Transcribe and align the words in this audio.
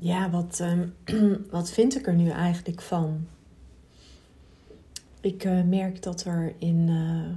ja, 0.00 0.30
wat, 0.30 0.60
ehm, 0.60 0.88
wat 1.50 1.70
vind 1.70 1.96
ik 1.96 2.06
er 2.06 2.14
nu 2.14 2.28
eigenlijk 2.28 2.80
van? 2.80 3.26
Ik 5.20 5.44
uh, 5.44 5.62
merk 5.62 6.02
dat 6.02 6.24
er 6.24 6.54
in, 6.58 6.88
uh, 6.88 7.30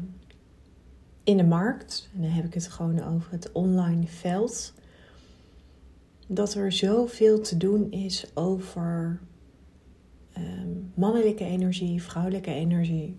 in 1.23 1.37
de 1.37 1.43
markt, 1.43 2.09
en 2.13 2.21
dan 2.21 2.31
heb 2.31 2.45
ik 2.45 2.53
het 2.53 2.67
gewoon 2.67 3.03
over 3.03 3.31
het 3.31 3.51
online 3.51 4.07
veld, 4.07 4.73
dat 6.27 6.53
er 6.53 6.71
zoveel 6.71 7.41
te 7.41 7.57
doen 7.57 7.91
is 7.91 8.25
over 8.33 9.19
um, 10.37 10.91
mannelijke 10.93 11.43
energie, 11.43 12.03
vrouwelijke 12.03 12.53
energie. 12.53 13.15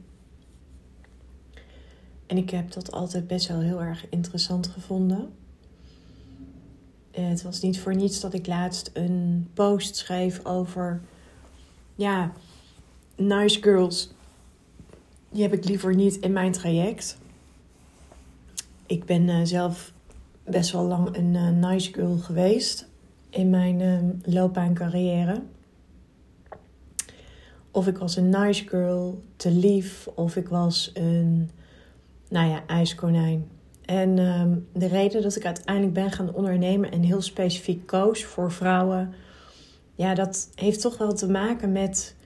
En 2.27 2.37
ik 2.37 2.51
heb 2.51 2.73
dat 2.73 2.93
altijd 2.93 3.27
best 3.27 3.49
wel 3.49 3.61
heel 3.61 3.83
erg 3.83 4.09
interessant 4.09 4.67
gevonden. 4.67 5.29
Het 7.15 7.43
was 7.43 7.61
niet 7.61 7.81
voor 7.81 7.95
niets 7.95 8.21
dat 8.21 8.35
ik 8.35 8.47
laatst 8.47 8.91
een 8.93 9.49
post 9.55 9.97
schreef 9.97 10.45
over, 10.45 11.01
ja, 11.95 12.33
nice 13.17 13.63
girls. 13.63 14.11
Die 15.31 15.43
heb 15.43 15.53
ik 15.53 15.65
liever 15.65 15.95
niet 15.95 16.17
in 16.17 16.33
mijn 16.33 16.53
traject. 16.53 17.19
Ik 18.87 19.05
ben 19.05 19.29
uh, 19.29 19.41
zelf 19.43 19.93
best 20.45 20.71
wel 20.73 20.85
lang 20.85 21.17
een 21.17 21.35
uh, 21.35 21.49
nice 21.49 21.93
girl 21.93 22.17
geweest 22.17 22.89
in 23.31 23.51
mijn 23.51 23.81
uh, 23.81 24.35
loopbaancarrière. 24.35 25.43
Of 27.71 27.87
ik 27.87 27.99
was 27.99 28.17
een 28.17 28.29
nice 28.29 28.69
girl, 28.69 29.23
te 29.37 29.51
lief, 29.51 30.09
of 30.15 30.37
ik 30.37 30.49
was 30.49 30.91
een, 30.95 31.51
nou 32.29 32.49
ja, 32.49 32.67
ijskonijn. 32.67 33.49
En 33.85 34.19
um, 34.19 34.69
de 34.73 34.87
reden 34.87 35.23
dat 35.23 35.37
ik 35.37 35.45
uiteindelijk 35.45 35.95
ben 35.95 36.11
gaan 36.11 36.35
ondernemen 36.35 36.91
en 36.91 37.03
heel 37.03 37.23
specifiek 37.23 37.87
koos 37.87 38.25
voor 38.25 38.53
vrouwen, 38.53 39.15
ja, 39.95 40.15
dat 40.15 40.51
heeft 40.55 40.81
toch 40.81 40.99
wel 40.99 41.13
te 41.13 41.31
maken 41.31 41.73
met 41.73 42.17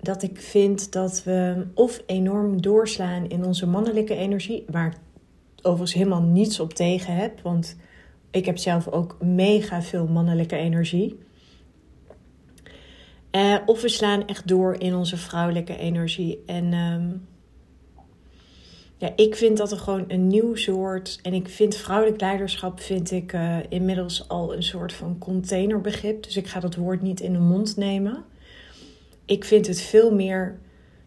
dat 0.00 0.22
ik 0.22 0.40
vind 0.40 0.92
dat 0.92 1.24
we 1.24 1.66
of 1.74 2.02
enorm 2.06 2.62
doorslaan 2.62 3.28
in 3.28 3.44
onze 3.44 3.66
mannelijke 3.66 4.14
energie, 4.14 4.64
waar 4.70 4.86
ik 4.86 4.96
overigens 5.56 5.92
helemaal 5.92 6.22
niets 6.22 6.60
op 6.60 6.72
tegen 6.72 7.14
heb, 7.14 7.40
want 7.40 7.76
ik 8.30 8.46
heb 8.46 8.58
zelf 8.58 8.88
ook 8.88 9.16
mega 9.22 9.82
veel 9.82 10.06
mannelijke 10.06 10.56
energie. 10.56 11.18
Uh, 13.32 13.56
of 13.66 13.82
we 13.82 13.88
slaan 13.88 14.26
echt 14.26 14.48
door 14.48 14.74
in 14.78 14.94
onze 14.94 15.16
vrouwelijke 15.16 15.76
energie. 15.76 16.42
En 16.46 16.72
um, 16.72 17.26
ja, 18.96 19.12
ik 19.16 19.36
vind 19.36 19.56
dat 19.56 19.70
er 19.70 19.78
gewoon 19.78 20.04
een 20.08 20.26
nieuw 20.26 20.54
soort. 20.54 21.18
En 21.22 21.34
ik 21.34 21.48
vind 21.48 21.76
vrouwelijk 21.76 22.20
leiderschap 22.20 22.80
vind 22.80 23.10
ik 23.10 23.32
uh, 23.32 23.58
inmiddels 23.68 24.28
al 24.28 24.54
een 24.54 24.62
soort 24.62 24.92
van 24.92 25.18
containerbegrip. 25.18 26.22
Dus 26.22 26.36
ik 26.36 26.46
ga 26.46 26.60
dat 26.60 26.74
woord 26.74 27.02
niet 27.02 27.20
in 27.20 27.32
de 27.32 27.38
mond 27.38 27.76
nemen. 27.76 28.24
Ik 29.24 29.44
vind 29.44 29.66
het 29.66 29.80
veel 29.80 30.14
meer 30.14 30.58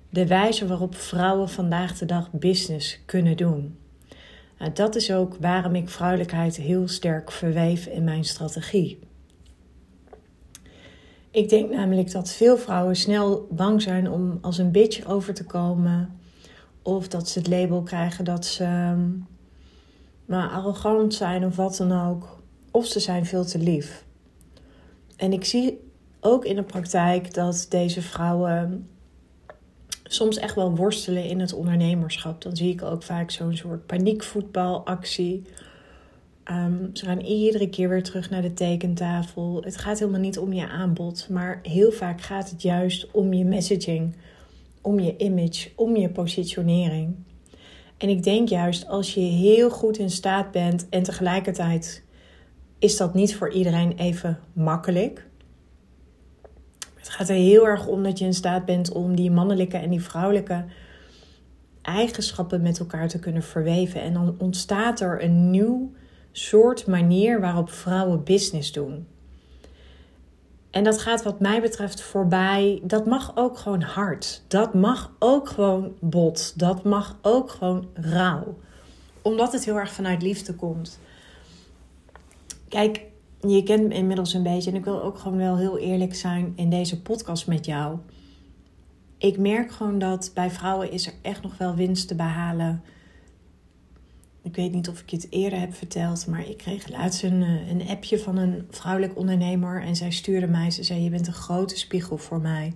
de 0.10 0.28
wijze 0.28 0.68
waarop 0.68 0.96
vrouwen 0.96 1.50
vandaag 1.50 1.98
de 1.98 2.06
dag 2.06 2.32
business 2.32 3.00
kunnen 3.06 3.38
doen. 3.38 3.78
Nou, 4.60 4.72
dat 4.74 4.96
is 4.96 5.12
ook 5.14 5.38
waarom 5.40 5.76
ik 5.76 5.90
vrouwelijkheid 5.90 6.56
heel 6.56 6.88
sterk 6.88 7.32
verweef 7.32 7.86
in 7.86 8.04
mijn 8.04 8.24
strategie. 8.24 9.00
Ik 11.32 11.50
denk 11.50 11.72
namelijk 11.72 12.12
dat 12.12 12.32
veel 12.32 12.58
vrouwen 12.58 12.96
snel 12.96 13.48
bang 13.52 13.82
zijn 13.82 14.10
om 14.10 14.38
als 14.42 14.58
een 14.58 14.72
bitch 14.72 15.08
over 15.08 15.34
te 15.34 15.46
komen 15.46 16.20
of 16.88 17.08
dat 17.08 17.30
ze 17.30 17.40
het 17.40 17.48
label 17.48 17.82
krijgen 17.82 18.26
dat 18.26 18.46
ze 18.46 18.94
maar 20.26 20.50
arrogant 20.50 21.14
zijn 21.14 21.46
of 21.46 21.56
wat 21.56 21.78
dan 21.78 22.08
ook. 22.08 22.40
Of 22.72 22.86
ze 22.86 23.00
zijn 23.00 23.26
veel 23.26 23.46
te 23.46 23.60
lief. 23.60 24.06
En 25.16 25.34
ik 25.34 25.46
zie 25.46 25.80
ook 26.20 26.46
in 26.46 26.56
de 26.56 26.64
praktijk 26.64 27.34
dat 27.34 27.66
deze 27.70 28.02
vrouwen 28.02 28.90
soms 30.04 30.38
echt 30.38 30.56
wel 30.56 30.76
worstelen 30.76 31.24
in 31.24 31.40
het 31.40 31.54
ondernemerschap. 31.54 32.42
Dan 32.42 32.56
zie 32.56 32.72
ik 32.72 32.82
ook 32.82 33.04
vaak 33.04 33.32
zo'n 33.32 33.56
soort 33.56 33.86
paniekvoetbalactie. 33.86 35.44
Um, 36.52 36.90
ze 36.94 37.06
gaan 37.06 37.20
iedere 37.20 37.70
keer 37.70 37.90
weer 37.90 38.04
terug 38.04 38.30
naar 38.30 38.42
de 38.42 38.54
tekentafel. 38.54 39.62
Het 39.64 39.78
gaat 39.78 40.00
helemaal 40.00 40.20
niet 40.20 40.40
om 40.40 40.54
je 40.54 40.68
aanbod, 40.68 41.28
maar 41.30 41.60
heel 41.64 41.92
vaak 41.92 42.22
gaat 42.22 42.50
het 42.50 42.62
juist 42.62 43.12
om 43.12 43.34
je 43.34 43.46
messaging 43.46 44.16
om 44.88 45.00
je 45.00 45.18
image, 45.18 45.70
om 45.76 45.96
je 45.96 46.10
positionering. 46.10 47.16
En 47.98 48.10
ik 48.10 48.24
denk 48.24 48.50
juist 48.50 48.88
als 48.88 49.14
je 49.14 49.20
heel 49.20 49.70
goed 49.70 49.98
in 49.98 50.10
staat 50.10 50.52
bent 50.52 50.90
en 50.90 51.04
tegelijkertijd 51.04 52.04
is 52.80 52.98
dat 52.98 53.14
niet 53.14 53.36
voor 53.36 53.52
iedereen 53.52 53.98
even 53.98 54.40
makkelijk. 54.54 55.28
Het 56.96 57.10
gaat 57.10 57.30
er 57.30 57.36
heel 57.36 57.68
erg 57.68 57.88
om 57.88 58.04
dat 58.04 58.20
je 58.20 58.26
in 58.26 58.34
staat 58.34 58.66
bent 58.66 58.92
om 58.92 59.16
die 59.16 59.32
mannelijke 59.32 59.78
en 59.78 59.90
die 59.90 60.02
vrouwelijke 60.02 60.66
eigenschappen 61.82 62.62
met 62.62 62.80
elkaar 62.80 63.08
te 63.08 63.20
kunnen 63.20 63.44
verweven. 63.44 64.02
En 64.02 64.14
dan 64.14 64.36
ontstaat 64.38 65.00
er 65.00 65.24
een 65.24 65.50
nieuw 65.50 65.92
soort 66.32 66.88
manier 66.88 67.40
waarop 67.40 67.70
vrouwen 67.70 68.24
business 68.24 68.72
doen. 68.72 69.08
En 70.78 70.84
dat 70.84 71.02
gaat 71.02 71.24
wat 71.24 71.40
mij 71.40 71.62
betreft 71.62 72.02
voorbij. 72.02 72.82
Dat 72.84 73.06
mag 73.06 73.32
ook 73.36 73.58
gewoon 73.58 73.82
hard. 73.82 74.44
Dat 74.48 74.74
mag 74.74 75.12
ook 75.20 75.50
gewoon 75.50 75.94
bot. 76.00 76.60
Dat 76.60 76.84
mag 76.84 77.18
ook 77.22 77.50
gewoon 77.50 77.88
rauw. 77.94 78.58
Omdat 79.22 79.54
het 79.54 79.66
heel 79.66 79.76
erg 79.76 79.92
vanuit 79.92 80.22
liefde 80.22 80.54
komt. 80.54 81.00
Kijk, 82.70 83.02
je 83.42 83.64
kent 83.64 83.88
me 83.88 83.94
inmiddels 83.94 84.34
een 84.34 84.44
beetje. 84.44 84.72
En 84.72 84.78
ik 84.78 84.84
wil 84.84 85.04
ook 85.04 85.18
gewoon 85.18 85.38
wel 85.38 85.58
heel 85.58 85.78
eerlijk 85.78 86.16
zijn 86.16 86.54
in 86.56 86.70
deze 86.70 87.02
podcast 87.02 87.48
met 87.48 87.66
jou. 87.66 87.98
Ik 89.18 89.38
merk 89.38 89.72
gewoon 89.72 90.00
dat 90.00 90.32
bij 90.34 90.52
vrouwen 90.52 90.92
is 90.92 91.08
er 91.08 91.14
echt 91.22 91.42
nog 91.42 91.58
wel 91.58 91.76
winst 91.76 92.08
te 92.08 92.16
behalen 92.16 92.84
ik 94.48 94.56
weet 94.56 94.74
niet 94.74 94.90
of 94.90 95.02
ik 95.02 95.10
het 95.10 95.28
eerder 95.30 95.60
heb 95.60 95.74
verteld, 95.74 96.28
maar 96.28 96.50
ik 96.50 96.58
kreeg 96.58 96.90
laatst 96.90 97.24
een, 97.24 97.44
eh, 97.44 97.70
een 97.70 97.88
appje 97.88 98.20
van 98.20 98.38
een 98.38 98.68
vrouwelijk 98.70 99.18
ondernemer. 99.18 99.82
En 99.82 99.96
zij 99.96 100.12
stuurde 100.12 100.48
mij, 100.48 100.72
ze 100.72 100.84
zei: 100.84 101.02
Je 101.02 101.10
bent 101.10 101.28
een 101.28 101.34
grote 101.34 101.78
spiegel 101.78 102.18
voor 102.18 102.42
mij. 102.42 102.74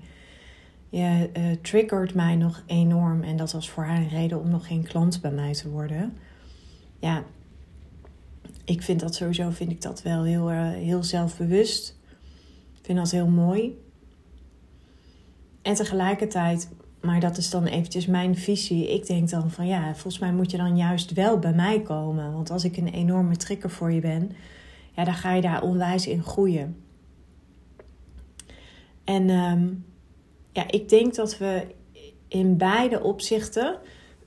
Je 0.89 1.29
uh, 1.37 1.43
triggert 1.61 2.13
mij 2.13 2.35
nog 2.35 2.63
enorm. 2.65 3.23
En 3.23 3.37
dat 3.37 3.51
was 3.51 3.69
voor 3.69 3.83
haar 3.83 3.97
een 3.97 4.09
reden 4.09 4.39
om 4.39 4.49
nog 4.49 4.67
geen 4.67 4.83
klant 4.83 5.21
bij 5.21 5.31
mij 5.31 5.53
te 5.53 5.69
worden. 5.69 6.17
Ja, 6.99 7.23
ik 8.65 8.81
vind 8.81 8.99
dat 8.99 9.15
sowieso 9.15 9.49
vind 9.49 9.71
ik 9.71 9.81
dat 9.81 10.01
wel 10.01 10.23
heel, 10.23 10.51
uh, 10.51 10.69
heel 10.69 11.03
zelfbewust. 11.03 11.99
Ik 12.77 12.85
vind 12.85 12.97
dat 12.97 13.11
heel 13.11 13.27
mooi. 13.27 13.81
En 15.61 15.73
tegelijkertijd 15.73 16.69
maar 17.01 17.19
dat 17.19 17.37
is 17.37 17.49
dan 17.49 17.65
eventjes 17.65 18.05
mijn 18.05 18.37
visie. 18.37 18.93
Ik 18.93 19.07
denk 19.07 19.29
dan 19.29 19.51
van 19.51 19.67
ja, 19.67 19.91
volgens 19.91 20.19
mij 20.19 20.33
moet 20.33 20.51
je 20.51 20.57
dan 20.57 20.77
juist 20.77 21.13
wel 21.13 21.39
bij 21.39 21.53
mij 21.53 21.81
komen. 21.81 22.33
Want 22.33 22.49
als 22.49 22.63
ik 22.63 22.77
een 22.77 22.87
enorme 22.87 23.35
trigger 23.35 23.69
voor 23.69 23.91
je 23.91 23.99
ben, 23.99 24.31
ja, 24.91 25.03
dan 25.03 25.13
ga 25.13 25.33
je 25.33 25.41
daar 25.41 25.61
onwijs 25.61 26.07
in 26.07 26.23
groeien. 26.23 26.83
En 29.03 29.29
um, 29.29 29.85
ja, 30.51 30.63
ik 30.67 30.89
denk 30.89 31.15
dat 31.15 31.37
we 31.37 31.67
in 32.27 32.57
beide 32.57 33.03
opzichten, 33.03 33.77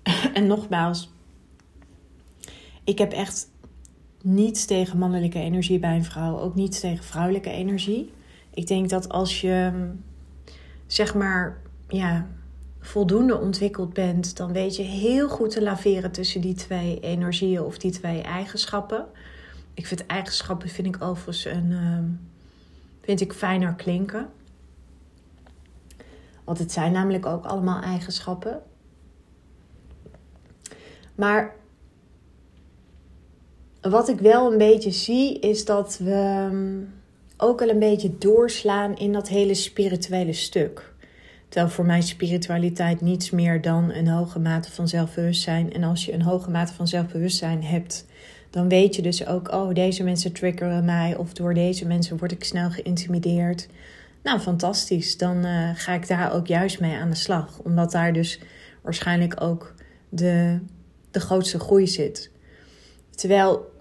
en 0.34 0.46
nogmaals, 0.46 1.12
ik 2.84 2.98
heb 2.98 3.12
echt 3.12 3.50
niets 4.22 4.64
tegen 4.64 4.98
mannelijke 4.98 5.38
energie 5.38 5.78
bij 5.78 5.96
een 5.96 6.04
vrouw, 6.04 6.38
ook 6.38 6.54
niets 6.54 6.80
tegen 6.80 7.04
vrouwelijke 7.04 7.50
energie. 7.50 8.12
Ik 8.54 8.66
denk 8.66 8.90
dat 8.90 9.08
als 9.08 9.40
je, 9.40 9.72
zeg 10.86 11.14
maar, 11.14 11.62
ja, 11.88 12.26
voldoende 12.84 13.38
ontwikkeld 13.40 13.92
bent, 13.92 14.36
dan 14.36 14.52
weet 14.52 14.76
je 14.76 14.82
heel 14.82 15.28
goed 15.28 15.50
te 15.50 15.62
laveren 15.62 16.10
tussen 16.10 16.40
die 16.40 16.54
twee 16.54 17.00
energieën 17.00 17.62
of 17.62 17.78
die 17.78 17.90
twee 17.90 18.22
eigenschappen. 18.22 19.06
Ik 19.74 19.86
vind 19.86 20.06
eigenschappen 20.06 20.68
vind 20.68 20.86
ik 20.86 21.02
overigens 21.02 21.44
een 21.44 21.70
uh, 21.70 21.98
vind 23.00 23.20
ik 23.20 23.32
fijner 23.32 23.74
klinken. 23.74 24.28
Want 26.44 26.58
het 26.58 26.72
zijn 26.72 26.92
namelijk 26.92 27.26
ook 27.26 27.44
allemaal 27.44 27.82
eigenschappen. 27.82 28.62
Maar 31.14 31.54
wat 33.80 34.08
ik 34.08 34.18
wel 34.18 34.52
een 34.52 34.58
beetje 34.58 34.90
zie, 34.90 35.38
is 35.38 35.64
dat 35.64 35.98
we 35.98 36.12
ehm, 36.12 36.80
ook 37.36 37.58
wel 37.58 37.68
een 37.68 37.78
beetje 37.78 38.18
doorslaan 38.18 38.96
in 38.96 39.12
dat 39.12 39.28
hele 39.28 39.54
spirituele 39.54 40.32
stuk. 40.32 40.93
Terwijl 41.54 41.74
voor 41.74 41.86
mij 41.86 42.00
spiritualiteit 42.00 43.00
niets 43.00 43.30
meer 43.30 43.60
dan 43.60 43.92
een 43.92 44.08
hoge 44.08 44.38
mate 44.38 44.70
van 44.70 44.88
zelfbewustzijn. 44.88 45.72
En 45.72 45.84
als 45.84 46.04
je 46.04 46.12
een 46.12 46.22
hoge 46.22 46.50
mate 46.50 46.72
van 46.72 46.88
zelfbewustzijn 46.88 47.64
hebt, 47.64 48.06
dan 48.50 48.68
weet 48.68 48.96
je 48.96 49.02
dus 49.02 49.26
ook, 49.26 49.52
oh, 49.52 49.74
deze 49.74 50.04
mensen 50.04 50.32
triggeren 50.32 50.84
mij. 50.84 51.16
Of 51.16 51.32
door 51.32 51.54
deze 51.54 51.86
mensen 51.86 52.18
word 52.18 52.32
ik 52.32 52.44
snel 52.44 52.70
geïntimideerd. 52.70 53.68
Nou, 54.22 54.40
fantastisch. 54.40 55.16
Dan 55.16 55.46
uh, 55.46 55.70
ga 55.74 55.92
ik 55.92 56.08
daar 56.08 56.32
ook 56.32 56.46
juist 56.46 56.80
mee 56.80 56.96
aan 56.96 57.10
de 57.10 57.16
slag. 57.16 57.58
Omdat 57.58 57.92
daar 57.92 58.12
dus 58.12 58.40
waarschijnlijk 58.82 59.42
ook 59.42 59.74
de, 60.08 60.58
de 61.10 61.20
grootste 61.20 61.58
groei 61.58 61.86
zit. 61.86 62.30
Terwijl 63.10 63.72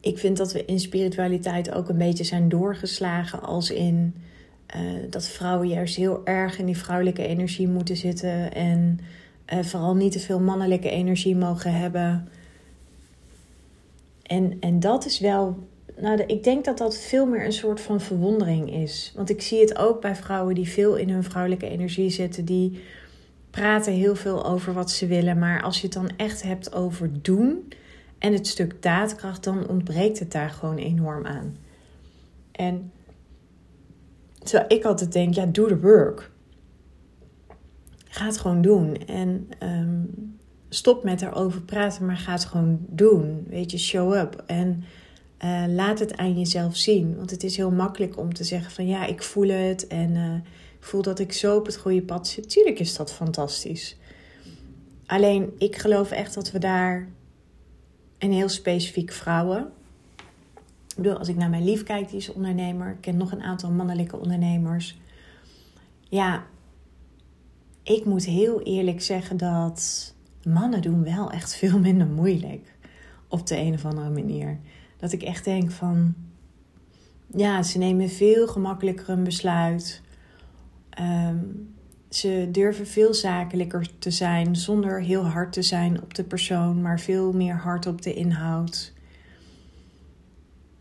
ik 0.00 0.18
vind 0.18 0.36
dat 0.36 0.52
we 0.52 0.64
in 0.64 0.80
spiritualiteit 0.80 1.72
ook 1.72 1.88
een 1.88 1.98
beetje 1.98 2.24
zijn 2.24 2.48
doorgeslagen 2.48 3.42
als 3.42 3.70
in 3.70 4.14
uh, 4.76 5.10
dat 5.10 5.28
vrouwen 5.28 5.68
juist 5.68 5.96
heel 5.96 6.20
erg 6.24 6.58
in 6.58 6.66
die 6.66 6.76
vrouwelijke 6.76 7.26
energie 7.26 7.68
moeten 7.68 7.96
zitten 7.96 8.52
en 8.52 9.00
uh, 9.52 9.62
vooral 9.62 9.94
niet 9.94 10.12
te 10.12 10.18
veel 10.18 10.40
mannelijke 10.40 10.90
energie 10.90 11.36
mogen 11.36 11.72
hebben. 11.72 12.28
En, 14.22 14.56
en 14.60 14.80
dat 14.80 15.06
is 15.06 15.18
wel, 15.18 15.68
nou, 16.00 16.22
ik 16.22 16.44
denk 16.44 16.64
dat 16.64 16.78
dat 16.78 16.98
veel 16.98 17.26
meer 17.26 17.44
een 17.44 17.52
soort 17.52 17.80
van 17.80 18.00
verwondering 18.00 18.72
is. 18.72 19.12
Want 19.16 19.30
ik 19.30 19.42
zie 19.42 19.60
het 19.60 19.78
ook 19.78 20.00
bij 20.00 20.16
vrouwen 20.16 20.54
die 20.54 20.68
veel 20.68 20.96
in 20.96 21.10
hun 21.10 21.24
vrouwelijke 21.24 21.68
energie 21.68 22.10
zitten, 22.10 22.44
die 22.44 22.82
praten 23.50 23.92
heel 23.92 24.16
veel 24.16 24.46
over 24.46 24.72
wat 24.72 24.90
ze 24.90 25.06
willen. 25.06 25.38
Maar 25.38 25.62
als 25.62 25.76
je 25.76 25.82
het 25.82 25.94
dan 25.94 26.10
echt 26.16 26.42
hebt 26.42 26.74
over 26.74 27.10
doen 27.22 27.72
en 28.18 28.32
het 28.32 28.46
stuk 28.46 28.82
daadkracht, 28.82 29.44
dan 29.44 29.68
ontbreekt 29.68 30.18
het 30.18 30.32
daar 30.32 30.50
gewoon 30.50 30.76
enorm 30.76 31.26
aan. 31.26 31.56
En 32.52 32.90
terwijl 34.46 34.78
ik 34.78 34.84
altijd 34.84 35.12
denk, 35.12 35.34
ja, 35.34 35.46
doe 35.46 35.68
de 35.68 35.80
work. 35.80 36.30
Ga 38.04 38.26
het 38.26 38.38
gewoon 38.38 38.62
doen. 38.62 38.96
En 39.06 39.48
ehm, 39.58 40.02
stop 40.68 41.04
met 41.04 41.22
erover 41.22 41.62
praten, 41.62 42.06
maar 42.06 42.16
ga 42.16 42.32
het 42.32 42.44
gewoon 42.44 42.78
doen. 42.88 43.46
Weet 43.48 43.70
je, 43.70 43.78
show 43.78 44.14
up. 44.14 44.42
En 44.46 44.84
uh, 45.44 45.64
laat 45.68 45.98
het 45.98 46.16
aan 46.16 46.38
jezelf 46.38 46.76
zien. 46.76 47.16
Want 47.16 47.30
het 47.30 47.42
is 47.42 47.56
heel 47.56 47.70
makkelijk 47.70 48.18
om 48.18 48.34
te 48.34 48.44
zeggen 48.44 48.70
van 48.70 48.86
ja, 48.86 49.06
ik 49.06 49.22
voel 49.22 49.48
het 49.48 49.86
en 49.86 50.14
uh, 50.14 50.34
ik 50.78 50.84
voel 50.84 51.02
dat 51.02 51.18
ik 51.18 51.32
zo 51.32 51.56
op 51.56 51.66
het 51.66 51.76
goede 51.76 52.02
pad 52.02 52.28
zit. 52.28 52.48
Tuurlijk 52.48 52.78
is 52.78 52.96
dat 52.96 53.12
fantastisch. 53.12 53.96
Alleen 55.06 55.52
ik 55.58 55.76
geloof 55.76 56.10
echt 56.10 56.34
dat 56.34 56.50
we 56.50 56.58
daar 56.58 57.08
en 58.18 58.30
heel 58.30 58.48
specifiek 58.48 59.12
vrouwen. 59.12 59.72
Bedoel, 60.96 61.18
als 61.18 61.28
ik 61.28 61.36
naar 61.36 61.50
mijn 61.50 61.64
lief 61.64 61.82
kijk, 61.82 62.08
die 62.08 62.18
is 62.18 62.32
ondernemer. 62.32 62.90
Ik 62.90 63.00
ken 63.00 63.16
nog 63.16 63.32
een 63.32 63.42
aantal 63.42 63.70
mannelijke 63.70 64.18
ondernemers. 64.18 64.98
Ja, 66.08 66.44
ik 67.82 68.04
moet 68.04 68.24
heel 68.24 68.62
eerlijk 68.62 69.02
zeggen 69.02 69.36
dat 69.36 70.14
mannen 70.42 70.82
doen 70.82 71.04
wel 71.04 71.30
echt 71.30 71.56
veel 71.56 71.78
minder 71.78 72.06
moeilijk. 72.06 72.74
Op 73.28 73.46
de 73.46 73.56
een 73.58 73.74
of 73.74 73.84
andere 73.84 74.10
manier. 74.10 74.58
Dat 74.96 75.12
ik 75.12 75.22
echt 75.22 75.44
denk 75.44 75.70
van... 75.70 76.14
Ja, 77.26 77.62
ze 77.62 77.78
nemen 77.78 78.08
veel 78.08 78.48
gemakkelijker 78.48 79.08
een 79.08 79.24
besluit. 79.24 80.02
Um, 81.00 81.74
ze 82.08 82.48
durven 82.52 82.86
veel 82.86 83.14
zakelijker 83.14 83.98
te 83.98 84.10
zijn 84.10 84.56
zonder 84.56 85.02
heel 85.02 85.26
hard 85.26 85.52
te 85.52 85.62
zijn 85.62 86.02
op 86.02 86.14
de 86.14 86.24
persoon, 86.24 86.82
maar 86.82 87.00
veel 87.00 87.32
meer 87.32 87.56
hard 87.56 87.86
op 87.86 88.02
de 88.02 88.14
inhoud. 88.14 88.92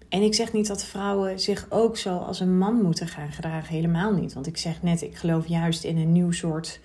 En 0.10 0.22
ik 0.22 0.34
zeg 0.34 0.54
niet 0.54 0.68
dat 0.68 0.84
vrouwen 0.84 1.40
zich 1.40 1.66
ook 1.70 1.98
zo 1.98 2.18
als 2.18 2.40
een 2.40 2.58
man 2.58 2.82
moeten 2.82 3.08
gaan 3.08 3.32
gedragen, 3.32 3.76
helemaal 3.76 4.14
niet. 4.14 4.34
Want 4.34 4.48
ik 4.48 4.58
zeg 4.58 4.82
net, 4.82 5.02
ik 5.02 5.16
geloof 5.16 5.48
juist 5.48 5.84
in 5.84 5.98
een 5.98 6.12
nieuw 6.12 6.32
soort 6.32 6.80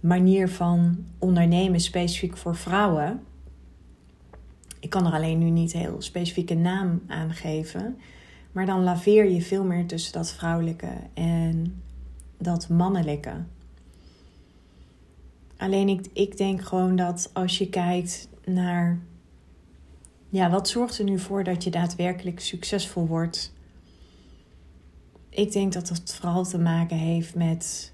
manier 0.00 0.48
van 0.48 1.04
ondernemen, 1.18 1.80
specifiek 1.80 2.36
voor 2.36 2.56
vrouwen. 2.56 3.22
Ik 4.80 4.90
kan 4.90 5.06
er 5.06 5.12
alleen 5.12 5.38
nu 5.38 5.50
niet 5.50 5.72
heel 5.72 6.02
specifieke 6.02 6.54
naam 6.54 7.02
aan 7.06 7.32
geven. 7.32 7.98
Maar 8.52 8.66
dan 8.66 8.82
laveer 8.82 9.30
je 9.30 9.42
veel 9.42 9.64
meer 9.64 9.86
tussen 9.86 10.12
dat 10.12 10.32
vrouwelijke 10.32 10.92
en 11.14 11.82
dat 12.38 12.68
mannelijke. 12.68 13.32
Alleen 15.56 15.88
ik, 15.88 16.06
ik 16.12 16.36
denk 16.36 16.62
gewoon 16.62 16.96
dat 16.96 17.30
als 17.32 17.58
je 17.58 17.68
kijkt 17.68 18.28
naar. 18.44 18.98
Ja, 20.34 20.50
wat 20.50 20.68
zorgt 20.68 20.98
er 20.98 21.04
nu 21.04 21.18
voor 21.18 21.44
dat 21.44 21.64
je 21.64 21.70
daadwerkelijk 21.70 22.40
succesvol 22.40 23.06
wordt? 23.06 23.52
Ik 25.28 25.52
denk 25.52 25.72
dat 25.72 25.88
dat 25.88 26.14
vooral 26.14 26.44
te 26.44 26.58
maken 26.58 26.96
heeft 26.96 27.34
met. 27.34 27.92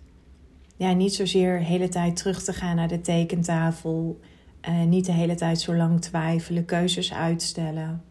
Ja, 0.77 0.93
niet 0.93 1.15
zozeer 1.15 1.59
de 1.59 1.65
hele 1.65 1.89
tijd 1.89 2.17
terug 2.17 2.43
te 2.43 2.53
gaan 2.53 2.77
naar 2.77 2.89
de 2.89 3.01
tekentafel. 3.01 4.21
Uh, 4.69 4.83
niet 4.83 5.05
de 5.05 5.13
hele 5.13 5.35
tijd 5.35 5.61
zo 5.61 5.75
lang 5.75 6.01
twijfelen, 6.01 6.65
keuzes 6.65 7.13
uitstellen. 7.13 8.03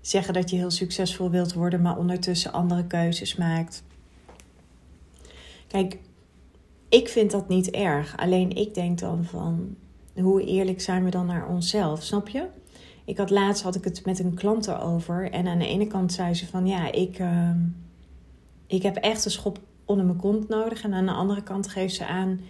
Zeggen 0.00 0.34
dat 0.34 0.50
je 0.50 0.56
heel 0.56 0.70
succesvol 0.70 1.30
wilt 1.30 1.52
worden, 1.52 1.82
maar 1.82 1.98
ondertussen 1.98 2.52
andere 2.52 2.86
keuzes 2.86 3.36
maakt. 3.36 3.84
Kijk, 5.66 5.98
ik 6.88 7.08
vind 7.08 7.30
dat 7.30 7.48
niet 7.48 7.70
erg. 7.70 8.16
Alleen 8.16 8.50
ik 8.50 8.74
denk 8.74 8.98
dan 8.98 9.24
van 9.24 9.76
hoe 10.16 10.44
eerlijk 10.44 10.80
zijn 10.80 11.04
we 11.04 11.10
dan 11.10 11.26
naar 11.26 11.48
onszelf, 11.48 12.02
snap 12.02 12.28
je? 12.28 12.46
Ik 13.04 13.16
had 13.16 13.30
laatst 13.30 13.62
had 13.62 13.74
ik 13.74 13.84
het 13.84 14.04
met 14.04 14.18
een 14.18 14.34
klant 14.34 14.66
erover 14.66 15.30
en 15.30 15.46
aan 15.46 15.58
de 15.58 15.66
ene 15.66 15.86
kant 15.86 16.12
zei 16.12 16.34
ze 16.34 16.46
van 16.46 16.66
ja, 16.66 16.92
ik, 16.92 17.18
uh, 17.18 17.50
ik 18.66 18.82
heb 18.82 18.96
echt 18.96 19.24
een 19.24 19.30
schop 19.30 19.58
onder 19.84 20.04
mijn 20.04 20.18
kont 20.18 20.48
nodig 20.48 20.82
en 20.82 20.94
aan 20.94 21.06
de 21.06 21.12
andere 21.12 21.42
kant 21.42 21.68
geeft 21.68 21.94
ze 21.94 22.06
aan 22.06 22.40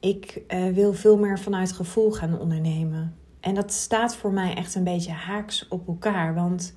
ik 0.00 0.42
uh, 0.48 0.68
wil 0.68 0.92
veel 0.92 1.18
meer 1.18 1.38
vanuit 1.38 1.72
gevoel 1.72 2.10
gaan 2.10 2.38
ondernemen. 2.38 3.16
En 3.40 3.54
dat 3.54 3.72
staat 3.72 4.16
voor 4.16 4.32
mij 4.32 4.54
echt 4.54 4.74
een 4.74 4.84
beetje 4.84 5.12
haaks 5.12 5.68
op 5.68 5.88
elkaar, 5.88 6.34
want 6.34 6.74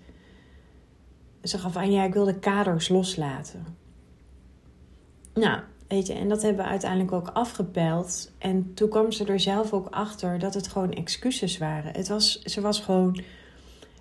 ze 1.44 1.58
gaf 1.58 1.76
aan 1.76 1.92
ja, 1.92 2.04
ik 2.04 2.14
wil 2.14 2.26
de 2.26 2.40
kaders 2.40 2.90
loslaten. 2.90 3.66
Nou, 5.34 5.62
En 6.02 6.30
dat 6.30 6.42
hebben 6.42 6.64
we 6.64 6.70
uiteindelijk 6.70 7.12
ook 7.12 7.30
afgepeld. 7.34 8.32
En 8.38 8.74
toen 8.74 8.90
kwam 8.90 9.12
ze 9.12 9.26
er 9.26 9.40
zelf 9.40 9.74
ook 9.74 9.88
achter 9.90 10.40
dat 10.40 10.54
het 10.54 10.68
gewoon 10.68 10.92
excuses 10.92 11.58
waren. 11.58 11.94
Het 11.94 12.08
was, 12.08 12.42
ze 12.42 12.62
was 12.62 12.80
gewoon. 12.80 13.20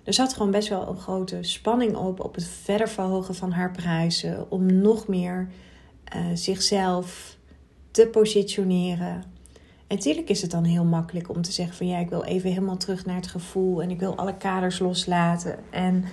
Er 0.03 0.13
zat 0.13 0.33
gewoon 0.33 0.51
best 0.51 0.69
wel 0.69 0.87
een 0.87 0.97
grote 0.97 1.37
spanning 1.41 1.95
op, 1.95 2.19
op 2.19 2.35
het 2.35 2.47
verder 2.47 2.89
verhogen 2.89 3.35
van 3.35 3.51
haar 3.51 3.71
prijzen. 3.71 4.51
Om 4.51 4.81
nog 4.81 5.07
meer 5.07 5.49
uh, 6.15 6.21
zichzelf 6.33 7.37
te 7.91 8.07
positioneren. 8.07 9.23
En 9.87 9.95
natuurlijk 9.95 10.29
is 10.29 10.41
het 10.41 10.51
dan 10.51 10.63
heel 10.63 10.83
makkelijk 10.85 11.29
om 11.29 11.41
te 11.41 11.51
zeggen 11.51 11.75
van 11.75 11.87
ja, 11.87 11.97
ik 11.97 12.09
wil 12.09 12.23
even 12.23 12.49
helemaal 12.49 12.77
terug 12.77 13.05
naar 13.05 13.15
het 13.15 13.27
gevoel. 13.27 13.81
En 13.81 13.89
ik 13.89 13.99
wil 13.99 14.15
alle 14.15 14.37
kaders 14.37 14.79
loslaten. 14.79 15.59
En 15.69 16.05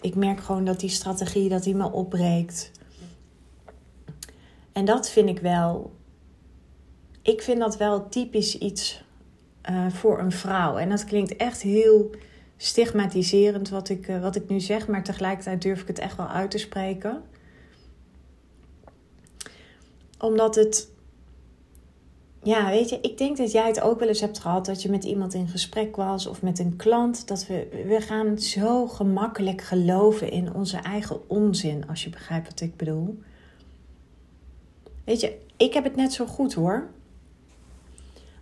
ik 0.00 0.14
merk 0.14 0.40
gewoon 0.40 0.64
dat 0.64 0.80
die 0.80 0.88
strategie, 0.88 1.48
dat 1.48 1.62
die 1.62 1.74
me 1.74 1.92
opbreekt. 1.92 2.70
En 4.74 4.84
dat 4.84 5.10
vind 5.10 5.28
ik 5.28 5.38
wel. 5.38 5.92
Ik 7.22 7.42
vind 7.42 7.58
dat 7.58 7.76
wel 7.76 8.08
typisch 8.08 8.58
iets 8.58 9.04
uh, 9.70 9.90
voor 9.90 10.18
een 10.18 10.32
vrouw. 10.32 10.76
En 10.76 10.88
dat 10.88 11.04
klinkt 11.04 11.36
echt 11.36 11.62
heel 11.62 12.10
stigmatiserend 12.56 13.68
wat 13.68 13.88
ik, 13.88 14.08
uh, 14.08 14.20
wat 14.20 14.36
ik 14.36 14.48
nu 14.48 14.60
zeg, 14.60 14.88
maar 14.88 15.04
tegelijkertijd 15.04 15.62
durf 15.62 15.80
ik 15.80 15.86
het 15.86 15.98
echt 15.98 16.16
wel 16.16 16.26
uit 16.26 16.50
te 16.50 16.58
spreken. 16.58 17.22
Omdat 20.18 20.54
het. 20.54 20.92
Ja, 22.42 22.70
weet 22.70 22.88
je, 22.88 22.98
ik 23.00 23.18
denk 23.18 23.36
dat 23.36 23.52
jij 23.52 23.66
het 23.66 23.80
ook 23.80 23.98
wel 23.98 24.08
eens 24.08 24.20
hebt 24.20 24.38
gehad 24.38 24.66
dat 24.66 24.82
je 24.82 24.90
met 24.90 25.04
iemand 25.04 25.34
in 25.34 25.48
gesprek 25.48 25.96
was 25.96 26.26
of 26.26 26.42
met 26.42 26.58
een 26.58 26.76
klant. 26.76 27.28
Dat 27.28 27.46
we, 27.46 27.84
we 27.86 28.00
gaan 28.00 28.38
zo 28.38 28.86
gemakkelijk 28.86 29.60
geloven 29.62 30.30
in 30.30 30.54
onze 30.54 30.76
eigen 30.76 31.28
onzin, 31.28 31.88
als 31.88 32.04
je 32.04 32.10
begrijpt 32.10 32.48
wat 32.48 32.60
ik 32.60 32.76
bedoel. 32.76 33.18
Weet 35.04 35.20
je, 35.20 35.38
ik 35.56 35.74
heb 35.74 35.84
het 35.84 35.96
net 35.96 36.12
zo 36.12 36.26
goed 36.26 36.54
hoor. 36.54 36.90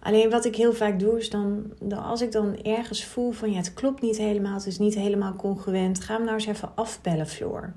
Alleen 0.01 0.31
wat 0.31 0.45
ik 0.45 0.57
heel 0.57 0.73
vaak 0.73 0.99
doe 0.99 1.19
is 1.19 1.31
dan, 1.31 1.73
als 1.95 2.21
ik 2.21 2.33
dan 2.33 2.57
ergens 2.57 3.05
voel 3.05 3.31
van 3.31 3.51
ja, 3.51 3.57
het 3.57 3.75
klopt 3.75 4.03
niet 4.03 4.17
helemaal, 4.17 4.55
het 4.55 4.67
is 4.67 4.79
niet 4.79 4.95
helemaal 4.95 5.37
congruent, 5.37 6.01
ga 6.01 6.15
hem 6.15 6.25
nou 6.25 6.35
eens 6.35 6.47
even 6.47 6.73
afbellen, 6.75 7.27
Floor. 7.27 7.73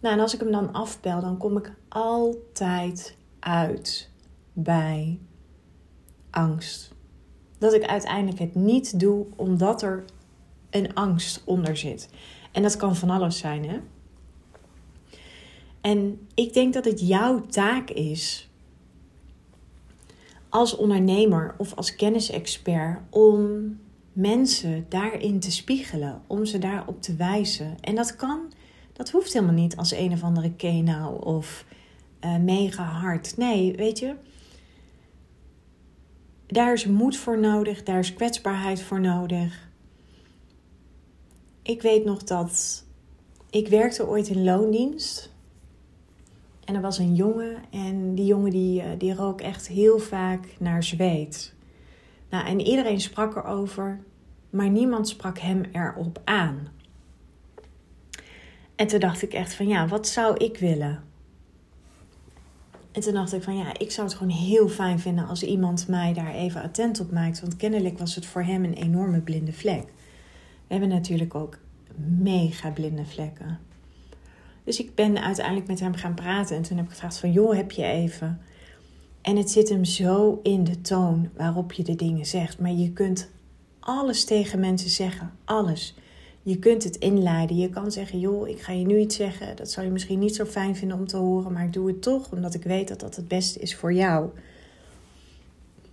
Nou, 0.00 0.14
en 0.14 0.20
als 0.20 0.34
ik 0.34 0.40
hem 0.40 0.50
dan 0.50 0.72
afbel, 0.72 1.20
dan 1.20 1.36
kom 1.36 1.56
ik 1.56 1.72
altijd 1.88 3.16
uit 3.38 4.10
bij 4.52 5.18
angst. 6.30 6.94
Dat 7.58 7.72
ik 7.72 7.84
uiteindelijk 7.84 8.38
het 8.38 8.54
niet 8.54 9.00
doe 9.00 9.26
omdat 9.36 9.82
er 9.82 10.04
een 10.70 10.94
angst 10.94 11.42
onder 11.44 11.76
zit. 11.76 12.08
En 12.52 12.62
dat 12.62 12.76
kan 12.76 12.96
van 12.96 13.10
alles 13.10 13.38
zijn, 13.38 13.68
hè? 13.68 13.80
En 15.86 16.28
ik 16.34 16.52
denk 16.52 16.74
dat 16.74 16.84
het 16.84 17.08
jouw 17.08 17.46
taak 17.46 17.90
is 17.90 18.48
als 20.48 20.76
ondernemer 20.76 21.54
of 21.58 21.74
als 21.74 21.96
kennisexpert 21.96 22.98
om 23.10 23.78
mensen 24.12 24.86
daarin 24.88 25.40
te 25.40 25.50
spiegelen, 25.50 26.22
om 26.26 26.44
ze 26.44 26.58
daarop 26.58 27.02
te 27.02 27.14
wijzen. 27.16 27.76
En 27.80 27.94
dat 27.94 28.16
kan, 28.16 28.52
dat 28.92 29.10
hoeft 29.10 29.32
helemaal 29.32 29.54
niet 29.54 29.76
als 29.76 29.92
een 29.92 30.12
of 30.12 30.22
andere 30.22 30.52
kenau 30.52 31.24
of 31.24 31.64
uh, 32.24 32.36
mega 32.36 32.84
hard. 32.84 33.36
Nee, 33.36 33.74
weet 33.76 33.98
je, 33.98 34.14
daar 36.46 36.72
is 36.72 36.86
moed 36.86 37.16
voor 37.16 37.38
nodig, 37.38 37.82
daar 37.82 37.98
is 37.98 38.14
kwetsbaarheid 38.14 38.82
voor 38.82 39.00
nodig. 39.00 39.68
Ik 41.62 41.82
weet 41.82 42.04
nog 42.04 42.22
dat 42.22 42.84
ik 43.50 43.68
werkte 43.68 44.06
ooit 44.06 44.28
in 44.28 44.44
loondienst 44.44 45.34
en 46.66 46.74
er 46.74 46.80
was 46.80 46.98
een 46.98 47.14
jongen 47.14 47.56
en 47.70 48.14
die 48.14 48.26
jongen 48.26 48.50
die, 48.50 48.82
eh, 48.82 48.88
die 48.98 49.14
rook 49.14 49.40
echt 49.40 49.68
heel 49.68 49.98
vaak 49.98 50.46
naar 50.58 50.82
zweet. 50.82 51.54
Nou, 52.30 52.46
en 52.46 52.60
iedereen 52.60 53.00
sprak 53.00 53.36
erover. 53.36 54.00
maar 54.50 54.70
niemand 54.70 55.08
sprak 55.08 55.38
hem 55.38 55.62
erop 55.72 56.20
aan. 56.24 56.68
En 58.76 58.86
toen 58.86 59.00
dacht 59.00 59.22
ik 59.22 59.32
echt 59.32 59.54
van 59.54 59.68
ja, 59.68 59.88
wat 59.88 60.06
zou 60.06 60.36
ik 60.36 60.58
willen? 60.58 61.02
En 62.92 63.00
toen 63.00 63.12
dacht 63.12 63.32
ik 63.32 63.42
van 63.42 63.56
ja, 63.56 63.78
ik 63.78 63.90
zou 63.90 64.06
het 64.06 64.16
gewoon 64.16 64.32
heel 64.32 64.68
fijn 64.68 64.98
vinden 64.98 65.26
als 65.26 65.42
iemand 65.42 65.88
mij 65.88 66.12
daar 66.12 66.34
even 66.34 66.62
attent 66.62 67.00
op 67.00 67.10
maakt. 67.10 67.40
Want 67.40 67.56
kennelijk 67.56 67.98
was 67.98 68.14
het 68.14 68.26
voor 68.26 68.42
hem 68.42 68.64
een 68.64 68.74
enorme 68.74 69.20
blinde 69.20 69.52
vlek. 69.52 69.84
We 70.66 70.74
hebben 70.74 70.88
natuurlijk 70.88 71.34
ook 71.34 71.58
mega 72.18 72.70
blinde 72.70 73.04
vlekken. 73.04 73.58
Dus 74.66 74.80
ik 74.80 74.94
ben 74.94 75.22
uiteindelijk 75.22 75.66
met 75.66 75.80
hem 75.80 75.94
gaan 75.94 76.14
praten 76.14 76.56
en 76.56 76.62
toen 76.62 76.76
heb 76.76 76.86
ik 76.86 76.92
gevraagd 76.92 77.18
van 77.18 77.32
joh, 77.32 77.56
heb 77.56 77.70
je 77.70 77.84
even? 77.84 78.40
En 79.22 79.36
het 79.36 79.50
zit 79.50 79.68
hem 79.68 79.84
zo 79.84 80.40
in 80.42 80.64
de 80.64 80.80
toon 80.80 81.30
waarop 81.36 81.72
je 81.72 81.82
de 81.82 81.94
dingen 81.94 82.26
zegt. 82.26 82.60
Maar 82.60 82.72
je 82.72 82.92
kunt 82.92 83.30
alles 83.80 84.24
tegen 84.24 84.60
mensen 84.60 84.90
zeggen, 84.90 85.32
alles. 85.44 85.94
Je 86.42 86.58
kunt 86.58 86.84
het 86.84 86.96
inleiden. 86.96 87.56
Je 87.56 87.70
kan 87.70 87.92
zeggen, 87.92 88.20
joh, 88.20 88.48
ik 88.48 88.60
ga 88.60 88.72
je 88.72 88.86
nu 88.86 88.98
iets 88.98 89.16
zeggen. 89.16 89.56
Dat 89.56 89.70
zou 89.70 89.86
je 89.86 89.92
misschien 89.92 90.18
niet 90.18 90.34
zo 90.34 90.44
fijn 90.44 90.76
vinden 90.76 90.98
om 90.98 91.06
te 91.06 91.16
horen, 91.16 91.52
maar 91.52 91.64
ik 91.64 91.72
doe 91.72 91.86
het 91.86 92.02
toch 92.02 92.32
omdat 92.32 92.54
ik 92.54 92.62
weet 92.62 92.88
dat 92.88 93.00
dat 93.00 93.16
het 93.16 93.28
beste 93.28 93.58
is 93.58 93.76
voor 93.76 93.92
jou. 93.92 94.30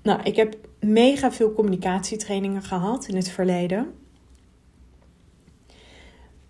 Nou, 0.01 0.22
ik 0.24 0.36
heb 0.36 0.56
mega 0.80 1.32
veel 1.32 1.53
communicatietrainingen 1.53 2.62
gehad 2.62 3.08
in 3.08 3.15
het 3.15 3.30
verleden. 3.30 3.94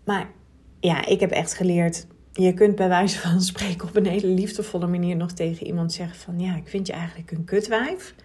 Maar 0.04 0.32
ja, 0.80 1.06
ik 1.06 1.20
heb 1.20 1.32
echt 1.32 1.54
geleerd. 1.54 2.06
Je 2.34 2.54
kunt 2.54 2.76
bij 2.76 2.88
wijze 2.88 3.20
van 3.20 3.42
spreken 3.52 3.88
op 3.88 3.96
een 3.96 4.06
hele 4.06 4.28
liefdevolle 4.28 4.88
manier 4.88 5.16
nog 5.16 5.32
tegen 5.32 5.66
iemand 5.66 5.94
zeggen 5.94 6.18
van 6.18 6.40
ja, 6.40 6.56
ik 6.56 6.68
vind 6.68 6.88
je 6.88 6.94
eigenlijk 6.94 7.32
een 7.32 7.44
kutwijf. 7.44 8.16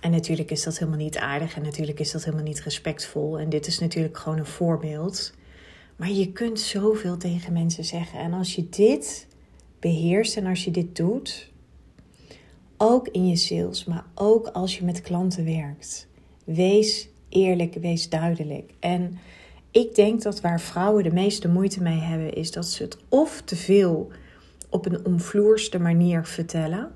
En 0.00 0.10
natuurlijk 0.10 0.50
is 0.50 0.62
dat 0.62 0.78
helemaal 0.78 1.00
niet 1.00 1.18
aardig 1.18 1.56
en 1.56 1.62
natuurlijk 1.62 2.00
is 2.00 2.10
dat 2.10 2.24
helemaal 2.24 2.44
niet 2.44 2.60
respectvol. 2.60 3.38
En 3.38 3.48
dit 3.48 3.66
is 3.66 3.78
natuurlijk 3.78 4.18
gewoon 4.18 4.38
een 4.38 4.46
voorbeeld. 4.46 5.34
Maar 5.96 6.10
je 6.10 6.32
kunt 6.32 6.60
zoveel 6.60 7.16
tegen 7.16 7.52
mensen 7.52 7.84
zeggen. 7.84 8.18
En 8.18 8.32
als 8.32 8.54
je 8.54 8.68
dit 8.68 9.26
beheerst 9.80 10.36
en 10.36 10.46
als 10.46 10.64
je 10.64 10.70
dit 10.70 10.96
doet, 10.96 11.52
ook 12.76 13.08
in 13.08 13.28
je 13.28 13.36
sales, 13.36 13.84
maar 13.84 14.04
ook 14.14 14.46
als 14.46 14.78
je 14.78 14.84
met 14.84 15.00
klanten 15.00 15.44
werkt, 15.44 16.08
wees 16.44 17.08
eerlijk, 17.28 17.74
wees 17.74 18.08
duidelijk. 18.08 18.72
En 18.80 19.18
ik 19.74 19.94
denk 19.94 20.22
dat 20.22 20.40
waar 20.40 20.60
vrouwen 20.60 21.02
de 21.02 21.12
meeste 21.12 21.48
moeite 21.48 21.82
mee 21.82 21.98
hebben, 21.98 22.34
is 22.34 22.50
dat 22.50 22.66
ze 22.66 22.82
het 22.82 22.96
of 23.08 23.42
te 23.42 23.56
veel 23.56 24.10
op 24.70 24.86
een 24.86 25.06
omvloerste 25.06 25.78
manier 25.78 26.26
vertellen. 26.26 26.92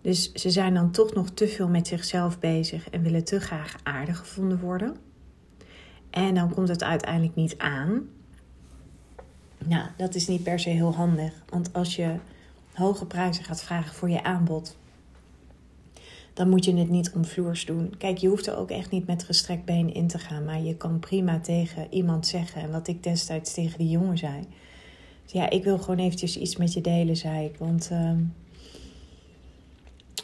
Dus 0.00 0.32
ze 0.32 0.50
zijn 0.50 0.74
dan 0.74 0.90
toch 0.90 1.14
nog 1.14 1.30
te 1.30 1.48
veel 1.48 1.68
met 1.68 1.86
zichzelf 1.86 2.38
bezig 2.38 2.90
en 2.90 3.02
willen 3.02 3.24
te 3.24 3.40
graag 3.40 3.76
aardig 3.82 4.18
gevonden 4.18 4.60
worden. 4.60 4.96
En 6.10 6.34
dan 6.34 6.54
komt 6.54 6.68
het 6.68 6.82
uiteindelijk 6.82 7.34
niet 7.34 7.58
aan. 7.58 8.08
Nou, 9.64 9.88
dat 9.96 10.14
is 10.14 10.26
niet 10.26 10.42
per 10.42 10.60
se 10.60 10.68
heel 10.68 10.94
handig. 10.94 11.32
Want 11.48 11.72
als 11.72 11.96
je 11.96 12.14
hoge 12.72 13.06
prijzen 13.06 13.44
gaat 13.44 13.62
vragen 13.62 13.94
voor 13.94 14.10
je 14.10 14.22
aanbod, 14.22 14.76
dan 16.36 16.48
moet 16.48 16.64
je 16.64 16.76
het 16.76 16.88
niet 16.88 17.12
omvloers 17.14 17.64
doen. 17.64 17.94
Kijk, 17.98 18.18
je 18.18 18.28
hoeft 18.28 18.46
er 18.46 18.56
ook 18.56 18.70
echt 18.70 18.90
niet 18.90 19.06
met 19.06 19.22
gestrekt 19.22 19.64
been 19.64 19.94
in 19.94 20.06
te 20.06 20.18
gaan. 20.18 20.44
Maar 20.44 20.60
je 20.60 20.76
kan 20.76 20.98
prima 20.98 21.40
tegen 21.40 21.86
iemand 21.90 22.26
zeggen. 22.26 22.62
En 22.62 22.70
wat 22.70 22.88
ik 22.88 23.02
destijds 23.02 23.54
tegen 23.54 23.78
die 23.78 23.88
jongen 23.88 24.18
zei. 24.18 24.42
Ja, 25.26 25.50
ik 25.50 25.64
wil 25.64 25.78
gewoon 25.78 25.98
eventjes 25.98 26.38
iets 26.38 26.56
met 26.56 26.72
je 26.72 26.80
delen, 26.80 27.16
zei 27.16 27.44
ik. 27.44 27.56
Want 27.58 27.88
uh, 27.92 28.10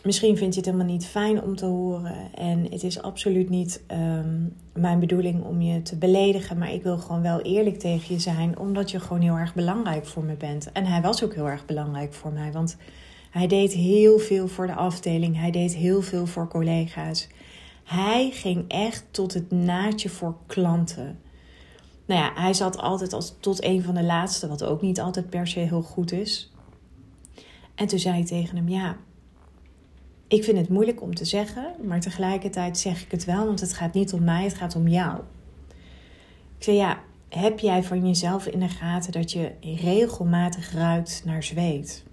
misschien 0.02 0.37
vind 0.37 0.54
je 0.54 0.61
het 0.61 0.69
helemaal 0.69 0.92
niet 0.92 1.07
fijn 1.07 1.42
om 1.42 1.57
te 1.57 1.66
horen. 1.66 2.35
En 2.35 2.66
het 2.71 2.83
is 2.83 3.02
absoluut 3.02 3.49
niet 3.49 3.83
um, 3.92 4.57
mijn 4.73 5.00
bedoeling 5.00 5.45
om 5.45 5.61
je 5.61 5.83
te 5.83 5.97
beledigen. 5.97 6.59
Maar 6.59 6.73
ik 6.73 6.83
wil 6.83 6.99
gewoon 6.99 7.23
wel 7.23 7.40
eerlijk 7.40 7.78
tegen 7.78 8.14
je 8.14 8.21
zijn. 8.21 8.59
Omdat 8.59 8.90
je 8.90 9.00
gewoon 9.00 9.23
heel 9.23 9.37
erg 9.37 9.54
belangrijk 9.54 10.07
voor 10.07 10.25
me 10.25 10.35
bent. 10.35 10.73
En 10.73 10.85
hij 10.85 11.00
was 11.00 11.25
ook 11.25 11.35
heel 11.35 11.49
erg 11.49 11.66
belangrijk 11.66 12.12
voor 12.12 12.33
mij. 12.33 12.52
Want 12.52 12.76
hij 13.32 13.46
deed 13.46 13.72
heel 13.72 14.18
veel 14.18 14.48
voor 14.48 14.66
de 14.66 14.74
afdeling. 14.74 15.36
Hij 15.36 15.50
deed 15.50 15.74
heel 15.74 16.02
veel 16.02 16.26
voor 16.26 16.48
collega's. 16.48 17.28
Hij 17.84 18.30
ging 18.30 18.64
echt 18.68 19.04
tot 19.10 19.34
het 19.34 19.50
naadje 19.50 20.08
voor 20.08 20.36
klanten. 20.46 21.20
Nou 22.06 22.20
ja, 22.20 22.32
hij 22.34 22.54
zat 22.54 22.78
altijd 22.78 23.12
als 23.12 23.34
tot 23.40 23.64
een 23.64 23.82
van 23.82 23.94
de 23.94 24.02
laatste, 24.02 24.48
wat 24.48 24.64
ook 24.64 24.82
niet 24.82 25.00
altijd 25.00 25.30
per 25.30 25.46
se 25.46 25.58
heel 25.58 25.82
goed 25.82 26.12
is. 26.12 26.52
En 27.74 27.86
toen 27.86 27.98
zei 27.98 28.20
ik 28.20 28.26
tegen 28.26 28.56
hem: 28.56 28.68
Ja, 28.68 28.96
ik 30.28 30.44
vind 30.44 30.58
het 30.58 30.68
moeilijk 30.68 31.02
om 31.02 31.14
te 31.14 31.24
zeggen, 31.24 31.74
maar 31.84 32.00
tegelijkertijd 32.00 32.78
zeg 32.78 33.02
ik 33.02 33.10
het 33.10 33.24
wel, 33.24 33.46
want 33.46 33.60
het 33.60 33.72
gaat 33.72 33.94
niet 33.94 34.12
om 34.12 34.24
mij, 34.24 34.44
het 34.44 34.54
gaat 34.54 34.76
om 34.76 34.88
jou. 34.88 35.20
Ik 36.58 36.64
zei: 36.64 36.76
Ja, 36.76 37.00
heb 37.28 37.58
jij 37.58 37.82
van 37.82 38.06
jezelf 38.06 38.46
in 38.46 38.60
de 38.60 38.68
gaten 38.68 39.12
dat 39.12 39.32
je 39.32 39.52
regelmatig 39.60 40.72
ruikt 40.72 41.22
naar 41.24 41.42
zweet? 41.42 42.10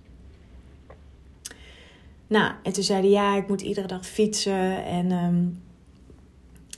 Nou, 2.29 2.53
en 2.63 2.73
toen 2.73 2.83
zei 2.83 3.01
hij, 3.01 3.09
ja, 3.09 3.35
ik 3.35 3.47
moet 3.47 3.61
iedere 3.61 3.87
dag 3.87 4.05
fietsen 4.05 4.85
en 4.85 5.11
um, 5.11 5.61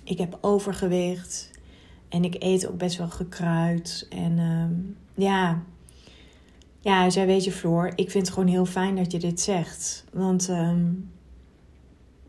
ik 0.03 0.17
heb 0.17 0.37
overgewicht 0.41 1.51
en 2.09 2.23
ik 2.23 2.35
eet 2.39 2.67
ook 2.67 2.77
best 2.77 2.97
wel 2.97 3.09
gekruid. 3.09 4.07
En 4.09 4.39
um, 4.39 4.97
ja, 5.15 5.63
ja, 6.79 6.99
hij 6.99 7.09
zei, 7.09 7.25
weet 7.25 7.43
je 7.43 7.51
Floor, 7.51 7.91
ik 7.95 8.11
vind 8.11 8.25
het 8.25 8.35
gewoon 8.35 8.49
heel 8.49 8.65
fijn 8.65 8.95
dat 8.95 9.11
je 9.11 9.19
dit 9.19 9.39
zegt. 9.39 10.05
Want, 10.13 10.49
um, 10.49 11.11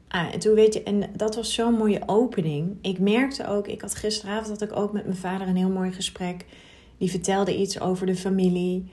ah, 0.09 0.35
en 0.35 0.39
toen 0.39 0.55
weet 0.55 0.75
je, 0.75 0.83
en 0.83 1.11
dat 1.17 1.35
was 1.35 1.55
zo'n 1.55 1.75
mooie 1.75 2.03
opening. 2.07 2.77
Ik 2.81 2.99
merkte 2.99 3.47
ook, 3.47 3.69
ik 3.69 3.81
had 3.81 3.95
gisteravond 3.95 4.49
had 4.49 4.71
ik 4.71 4.77
ook 4.77 4.93
met 4.93 5.05
mijn 5.05 5.17
vader 5.17 5.49
een 5.49 5.57
heel 5.57 5.71
mooi 5.71 5.93
gesprek. 5.93 6.47
Die 6.99 7.11
vertelde 7.11 7.59
iets 7.59 7.81
over 7.81 8.07
de 8.07 8.17
familie. 8.17 8.91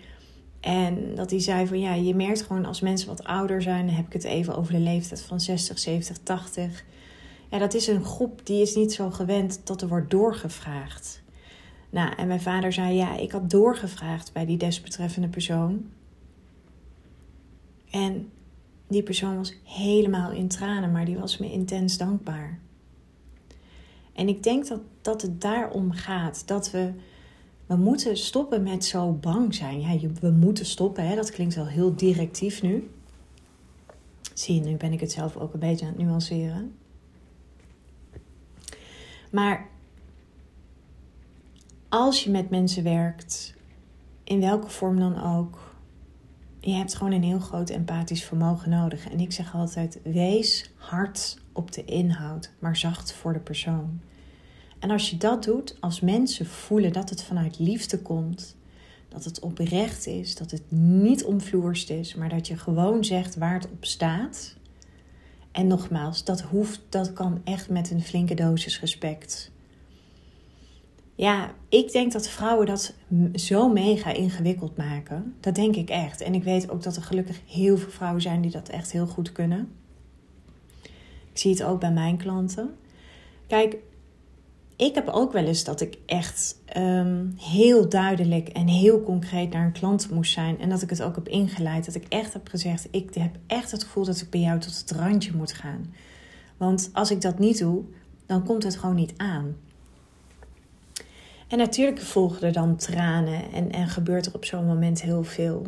En 0.59 1.15
dat 1.15 1.29
hij 1.29 1.39
zei 1.39 1.67
van 1.67 1.79
ja, 1.79 1.93
je 1.93 2.15
merkt 2.15 2.41
gewoon 2.41 2.65
als 2.65 2.81
mensen 2.81 3.07
wat 3.07 3.23
ouder 3.23 3.61
zijn, 3.61 3.85
dan 3.85 3.95
heb 3.95 4.05
ik 4.05 4.13
het 4.13 4.23
even 4.23 4.55
over 4.55 4.73
de 4.73 4.79
leeftijd 4.79 5.21
van 5.21 5.39
60, 5.39 5.79
70, 5.79 6.17
80. 6.23 6.85
Ja, 7.49 7.57
dat 7.57 7.73
is 7.73 7.87
een 7.87 8.03
groep 8.03 8.45
die 8.45 8.61
is 8.61 8.75
niet 8.75 8.93
zo 8.93 9.11
gewend 9.11 9.61
dat 9.63 9.81
er 9.81 9.87
wordt 9.87 10.09
doorgevraagd. 10.09 11.21
Nou, 11.89 12.15
en 12.15 12.27
mijn 12.27 12.41
vader 12.41 12.73
zei 12.73 12.95
ja, 12.95 13.17
ik 13.17 13.31
had 13.31 13.49
doorgevraagd 13.49 14.33
bij 14.33 14.45
die 14.45 14.57
desbetreffende 14.57 15.27
persoon. 15.27 15.89
En 17.89 18.31
die 18.87 19.03
persoon 19.03 19.37
was 19.37 19.53
helemaal 19.63 20.31
in 20.31 20.47
tranen, 20.47 20.91
maar 20.91 21.05
die 21.05 21.17
was 21.17 21.37
me 21.37 21.51
intens 21.51 21.97
dankbaar. 21.97 22.59
En 24.13 24.27
ik 24.27 24.43
denk 24.43 24.67
dat, 24.67 24.79
dat 25.01 25.21
het 25.21 25.41
daarom 25.41 25.91
gaat. 25.91 26.47
Dat 26.47 26.71
we 26.71 26.91
we 27.69 27.75
moeten 27.75 28.17
stoppen 28.17 28.63
met 28.63 28.85
zo 28.85 29.11
bang 29.11 29.55
zijn. 29.55 29.79
Ja, 29.81 30.09
we 30.19 30.29
moeten 30.29 30.65
stoppen, 30.65 31.07
hè? 31.07 31.15
dat 31.15 31.31
klinkt 31.31 31.55
wel 31.55 31.67
heel 31.67 31.95
directief 31.95 32.61
nu. 32.61 32.89
Zie 34.33 34.61
nu 34.61 34.75
ben 34.75 34.93
ik 34.93 34.99
het 34.99 35.11
zelf 35.11 35.37
ook 35.37 35.53
een 35.53 35.59
beetje 35.59 35.85
aan 35.85 35.91
het 35.91 36.01
nuanceren. 36.01 36.75
Maar 39.31 39.67
als 41.89 42.23
je 42.23 42.29
met 42.29 42.49
mensen 42.49 42.83
werkt, 42.83 43.53
in 44.23 44.39
welke 44.39 44.69
vorm 44.69 44.99
dan 44.99 45.23
ook, 45.23 45.75
je 46.59 46.71
hebt 46.71 46.95
gewoon 46.95 47.13
een 47.13 47.23
heel 47.23 47.39
groot 47.39 47.69
empathisch 47.69 48.23
vermogen 48.23 48.69
nodig. 48.69 49.09
En 49.09 49.19
ik 49.19 49.31
zeg 49.31 49.55
altijd: 49.55 49.99
wees 50.03 50.71
hard 50.75 51.41
op 51.53 51.71
de 51.71 51.85
inhoud, 51.85 52.51
maar 52.59 52.75
zacht 52.75 53.13
voor 53.13 53.33
de 53.33 53.39
persoon. 53.39 54.01
En 54.79 54.91
als 54.91 55.09
je 55.09 55.17
dat 55.17 55.43
doet, 55.43 55.75
als 55.79 55.99
mensen 55.99 56.45
voelen 56.45 56.93
dat 56.93 57.09
het 57.09 57.23
vanuit 57.23 57.59
liefde 57.59 57.99
komt, 57.99 58.55
dat 59.09 59.23
het 59.23 59.39
oprecht 59.39 60.07
is, 60.07 60.35
dat 60.35 60.51
het 60.51 60.63
niet 60.71 61.23
omvloerst 61.23 61.89
is, 61.89 62.15
maar 62.15 62.29
dat 62.29 62.47
je 62.47 62.57
gewoon 62.57 63.03
zegt 63.03 63.35
waar 63.35 63.53
het 63.53 63.69
op 63.71 63.85
staat. 63.85 64.55
En 65.51 65.67
nogmaals, 65.67 66.23
dat 66.23 66.41
hoeft, 66.41 66.81
dat 66.89 67.13
kan 67.13 67.41
echt 67.43 67.69
met 67.69 67.91
een 67.91 68.01
flinke 68.01 68.33
dosis 68.33 68.79
respect. 68.79 69.51
Ja, 71.15 71.53
ik 71.69 71.91
denk 71.91 72.11
dat 72.11 72.27
vrouwen 72.27 72.65
dat 72.65 72.93
zo 73.33 73.69
mega 73.69 74.13
ingewikkeld 74.13 74.77
maken. 74.77 75.35
Dat 75.39 75.55
denk 75.55 75.75
ik 75.75 75.89
echt. 75.89 76.21
En 76.21 76.33
ik 76.33 76.43
weet 76.43 76.69
ook 76.69 76.83
dat 76.83 76.95
er 76.95 77.03
gelukkig 77.03 77.41
heel 77.47 77.77
veel 77.77 77.89
vrouwen 77.89 78.21
zijn 78.21 78.41
die 78.41 78.51
dat 78.51 78.69
echt 78.69 78.91
heel 78.91 79.07
goed 79.07 79.31
kunnen. 79.31 79.71
Ik 81.31 81.37
zie 81.37 81.51
het 81.51 81.63
ook 81.63 81.79
bij 81.79 81.91
mijn 81.91 82.17
klanten. 82.17 82.75
Kijk, 83.47 83.77
ik 84.79 84.95
heb 84.95 85.07
ook 85.07 85.31
wel 85.31 85.45
eens 85.45 85.63
dat 85.63 85.81
ik 85.81 85.97
echt 86.05 86.61
um, 86.77 87.33
heel 87.37 87.89
duidelijk 87.89 88.47
en 88.47 88.67
heel 88.67 89.03
concreet 89.03 89.51
naar 89.51 89.65
een 89.65 89.71
klant 89.71 90.09
moest 90.09 90.31
zijn. 90.31 90.59
En 90.59 90.69
dat 90.69 90.81
ik 90.81 90.89
het 90.89 91.01
ook 91.01 91.15
heb 91.15 91.27
ingeleid. 91.27 91.85
Dat 91.85 91.95
ik 91.95 92.05
echt 92.09 92.33
heb 92.33 92.47
gezegd: 92.47 92.87
Ik 92.91 93.13
heb 93.13 93.35
echt 93.47 93.71
het 93.71 93.83
gevoel 93.83 94.05
dat 94.05 94.21
ik 94.21 94.29
bij 94.29 94.39
jou 94.39 94.59
tot 94.59 94.79
het 94.79 94.91
randje 94.91 95.35
moet 95.35 95.53
gaan. 95.53 95.93
Want 96.57 96.89
als 96.93 97.11
ik 97.11 97.21
dat 97.21 97.39
niet 97.39 97.57
doe, 97.57 97.83
dan 98.25 98.43
komt 98.43 98.63
het 98.63 98.77
gewoon 98.77 98.95
niet 98.95 99.13
aan. 99.17 99.55
En 101.47 101.57
natuurlijk 101.57 102.01
volgen 102.01 102.41
er 102.41 102.53
dan 102.53 102.75
tranen 102.75 103.51
en, 103.51 103.71
en 103.71 103.87
gebeurt 103.87 104.25
er 104.25 104.33
op 104.33 104.45
zo'n 104.45 104.65
moment 104.65 105.01
heel 105.01 105.23
veel. 105.23 105.65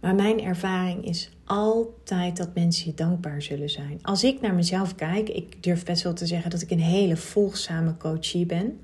Maar 0.00 0.14
mijn 0.14 0.40
ervaring 0.40 1.04
is 1.04 1.35
altijd 1.46 2.36
dat 2.36 2.54
mensen 2.54 2.86
je 2.86 2.94
dankbaar 2.94 3.42
zullen 3.42 3.70
zijn. 3.70 3.98
Als 4.02 4.24
ik 4.24 4.40
naar 4.40 4.54
mezelf 4.54 4.94
kijk, 4.94 5.28
ik 5.28 5.62
durf 5.62 5.84
best 5.84 6.02
wel 6.02 6.12
te 6.12 6.26
zeggen 6.26 6.50
dat 6.50 6.62
ik 6.62 6.70
een 6.70 6.80
hele 6.80 7.16
volgzame 7.16 7.96
coachie 7.96 8.46
ben. 8.46 8.80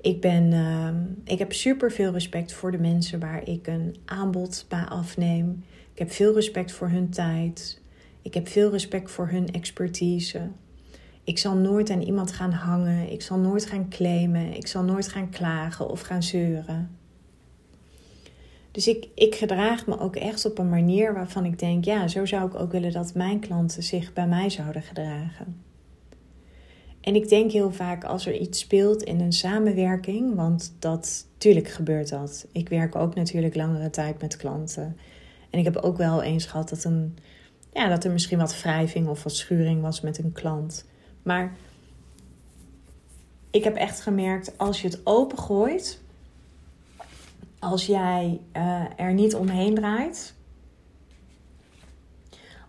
Ik, 0.00 0.20
ben, 0.20 0.52
uh, 0.52 0.88
ik 1.24 1.38
heb 1.38 1.52
super 1.52 1.92
veel 1.92 2.12
respect 2.12 2.52
voor 2.52 2.70
de 2.70 2.78
mensen 2.78 3.20
waar 3.20 3.48
ik 3.48 3.66
een 3.66 3.96
aanbod 4.04 4.64
bij 4.68 4.84
afneem. 4.84 5.64
Ik 5.92 5.98
heb 5.98 6.10
veel 6.10 6.34
respect 6.34 6.72
voor 6.72 6.88
hun 6.88 7.10
tijd. 7.10 7.80
Ik 8.22 8.34
heb 8.34 8.48
veel 8.48 8.70
respect 8.70 9.10
voor 9.10 9.28
hun 9.28 9.52
expertise. 9.52 10.48
Ik 11.24 11.38
zal 11.38 11.56
nooit 11.56 11.90
aan 11.90 12.02
iemand 12.02 12.32
gaan 12.32 12.52
hangen. 12.52 13.12
Ik 13.12 13.22
zal 13.22 13.38
nooit 13.38 13.66
gaan 13.66 13.88
claimen. 13.88 14.54
Ik 14.56 14.66
zal 14.66 14.82
nooit 14.82 15.08
gaan 15.08 15.30
klagen 15.30 15.90
of 15.90 16.00
gaan 16.00 16.22
zeuren. 16.22 16.90
Dus 18.78 18.88
ik, 18.88 19.08
ik 19.14 19.34
gedraag 19.34 19.86
me 19.86 19.98
ook 19.98 20.16
echt 20.16 20.44
op 20.44 20.58
een 20.58 20.68
manier 20.68 21.14
waarvan 21.14 21.44
ik 21.44 21.58
denk: 21.58 21.84
ja, 21.84 22.08
zo 22.08 22.26
zou 22.26 22.46
ik 22.46 22.54
ook 22.54 22.72
willen 22.72 22.92
dat 22.92 23.14
mijn 23.14 23.40
klanten 23.40 23.82
zich 23.82 24.12
bij 24.12 24.26
mij 24.26 24.50
zouden 24.50 24.82
gedragen. 24.82 25.62
En 27.00 27.14
ik 27.14 27.28
denk 27.28 27.52
heel 27.52 27.72
vaak 27.72 28.04
als 28.04 28.26
er 28.26 28.36
iets 28.36 28.58
speelt 28.58 29.02
in 29.02 29.20
een 29.20 29.32
samenwerking, 29.32 30.34
want 30.34 30.74
dat, 30.78 31.26
tuurlijk 31.38 31.68
gebeurt 31.68 32.08
dat. 32.08 32.46
Ik 32.52 32.68
werk 32.68 32.94
ook 32.94 33.14
natuurlijk 33.14 33.54
langere 33.54 33.90
tijd 33.90 34.20
met 34.20 34.36
klanten. 34.36 34.96
En 35.50 35.58
ik 35.58 35.64
heb 35.64 35.76
ook 35.76 35.96
wel 35.96 36.22
eens 36.22 36.46
gehad 36.46 36.68
dat, 36.68 36.84
een, 36.84 37.16
ja, 37.72 37.88
dat 37.88 38.04
er 38.04 38.10
misschien 38.10 38.38
wat 38.38 38.60
wrijving 38.60 39.08
of 39.08 39.22
wat 39.22 39.34
schuring 39.34 39.82
was 39.82 40.00
met 40.00 40.18
een 40.18 40.32
klant. 40.32 40.84
Maar 41.22 41.56
ik 43.50 43.64
heb 43.64 43.76
echt 43.76 44.00
gemerkt, 44.00 44.58
als 44.58 44.80
je 44.80 44.88
het 44.88 45.00
opengooit, 45.04 46.00
als 47.58 47.86
jij 47.86 48.40
uh, 48.56 48.82
er 48.96 49.12
niet 49.12 49.34
omheen 49.34 49.74
draait, 49.74 50.34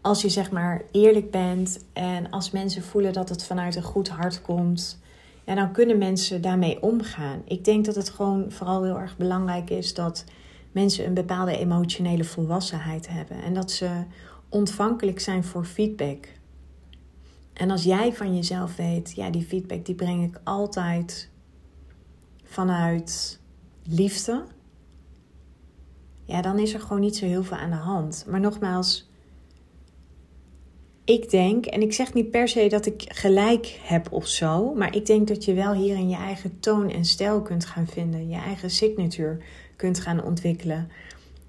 als 0.02 0.22
je 0.22 0.30
zeg 0.30 0.52
maar 0.52 0.82
eerlijk 0.92 1.32
bent 1.32 1.86
en 1.94 2.30
als 2.30 2.52
mensen 2.52 2.84
voelen 2.84 3.14
dat 3.14 3.30
het 3.30 3.46
vanuit 3.46 3.76
een 3.76 3.84
goed 3.84 4.10
hart 4.10 4.42
komt, 4.42 5.00
ja, 5.46 5.56
dan 5.56 5.72
kunnen 5.72 5.98
mensen 5.98 6.42
daarmee 6.42 6.82
omgaan. 6.82 7.42
Ik 7.46 7.66
denk 7.66 7.86
dat 7.86 7.96
het 7.96 8.10
gewoon 8.10 8.52
vooral 8.52 8.84
heel 8.84 9.00
erg 9.00 9.18
belangrijk 9.18 9.70
is 9.70 9.94
dat 9.94 10.24
mensen 10.72 11.06
een 11.06 11.14
bepaalde 11.14 11.58
emotionele 11.58 12.24
volwassenheid 12.24 13.08
hebben 13.10 13.44
en 13.44 13.54
dat 13.54 13.72
ze 13.72 13.90
ontvankelijk 14.50 15.20
zijn 15.20 15.44
voor 15.44 15.66
feedback. 15.66 16.28
En 17.54 17.72
als 17.72 17.84
jij 17.84 18.14
van 18.14 18.36
jezelf 18.36 18.76
weet, 18.76 19.14
ja, 19.16 19.30
die 19.30 19.44
feedback 19.44 19.86
die 19.86 19.96
breng 19.96 20.24
ik 20.24 20.42
altijd 20.44 21.30
vanuit 22.44 23.40
liefde, 23.84 24.44
ja, 26.30 26.42
dan 26.42 26.60
is 26.60 26.74
er 26.74 26.80
gewoon 26.80 27.00
niet 27.00 27.16
zo 27.16 27.26
heel 27.26 27.44
veel 27.44 27.58
aan 27.58 27.70
de 27.70 27.76
hand. 27.76 28.26
Maar 28.28 28.40
nogmaals, 28.40 29.10
ik 31.04 31.30
denk, 31.30 31.66
en 31.66 31.82
ik 31.82 31.94
zeg 31.94 32.14
niet 32.14 32.32
per 32.32 32.48
se 32.48 32.68
dat 32.68 32.86
ik 32.86 33.04
gelijk 33.08 33.80
heb 33.82 34.12
of 34.12 34.28
zo, 34.28 34.74
maar 34.74 34.96
ik 34.96 35.06
denk 35.06 35.28
dat 35.28 35.46
je 35.46 35.54
wel 35.54 35.74
hierin 35.74 36.10
je 36.10 36.16
eigen 36.16 36.60
toon 36.60 36.90
en 36.90 37.06
stijl 37.06 37.42
kunt 37.42 37.66
gaan 37.66 37.88
vinden, 37.88 38.30
je 38.30 38.36
eigen 38.36 38.70
signature 38.70 39.38
kunt 39.76 40.00
gaan 40.00 40.24
ontwikkelen. 40.24 40.92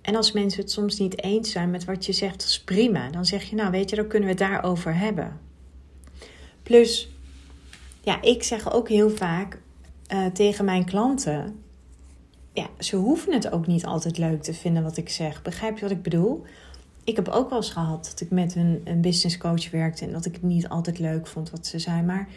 En 0.02 0.16
als 0.16 0.32
mensen 0.32 0.60
het 0.60 0.70
soms 0.70 0.98
niet 0.98 1.22
eens 1.22 1.50
zijn 1.50 1.70
met 1.70 1.84
wat 1.84 2.06
je 2.06 2.12
zegt, 2.12 2.38
dat 2.38 2.48
is 2.48 2.60
prima. 2.60 3.10
Dan 3.10 3.24
zeg 3.24 3.42
je, 3.42 3.56
nou 3.56 3.70
weet 3.70 3.90
je, 3.90 3.96
dan 3.96 4.06
kunnen 4.06 4.28
we 4.28 4.34
het 4.34 4.50
daarover 4.50 4.96
hebben. 4.96 5.40
Plus, 6.62 7.10
ja, 8.00 8.22
ik 8.22 8.42
zeg 8.42 8.72
ook 8.72 8.88
heel 8.88 9.10
vaak 9.10 9.60
uh, 10.12 10.26
tegen 10.26 10.64
mijn 10.64 10.84
klanten: 10.84 11.62
ja, 12.60 12.68
ze 12.78 12.96
hoeven 12.96 13.32
het 13.32 13.50
ook 13.52 13.66
niet 13.66 13.84
altijd 13.84 14.18
leuk 14.18 14.42
te 14.42 14.54
vinden 14.54 14.82
wat 14.82 14.96
ik 14.96 15.08
zeg. 15.08 15.42
Begrijp 15.42 15.74
je 15.76 15.82
wat 15.82 15.90
ik 15.90 16.02
bedoel? 16.02 16.42
Ik 17.04 17.16
heb 17.16 17.28
ook 17.28 17.48
wel 17.48 17.58
eens 17.58 17.70
gehad 17.70 18.04
dat 18.04 18.20
ik 18.20 18.30
met 18.30 18.54
een, 18.54 18.80
een 18.84 19.00
business 19.00 19.38
coach 19.38 19.70
werkte 19.70 20.04
en 20.04 20.12
dat 20.12 20.24
ik 20.24 20.32
het 20.32 20.42
niet 20.42 20.68
altijd 20.68 20.98
leuk 20.98 21.26
vond 21.26 21.50
wat 21.50 21.66
ze 21.66 21.78
zei. 21.78 22.02
Maar 22.02 22.28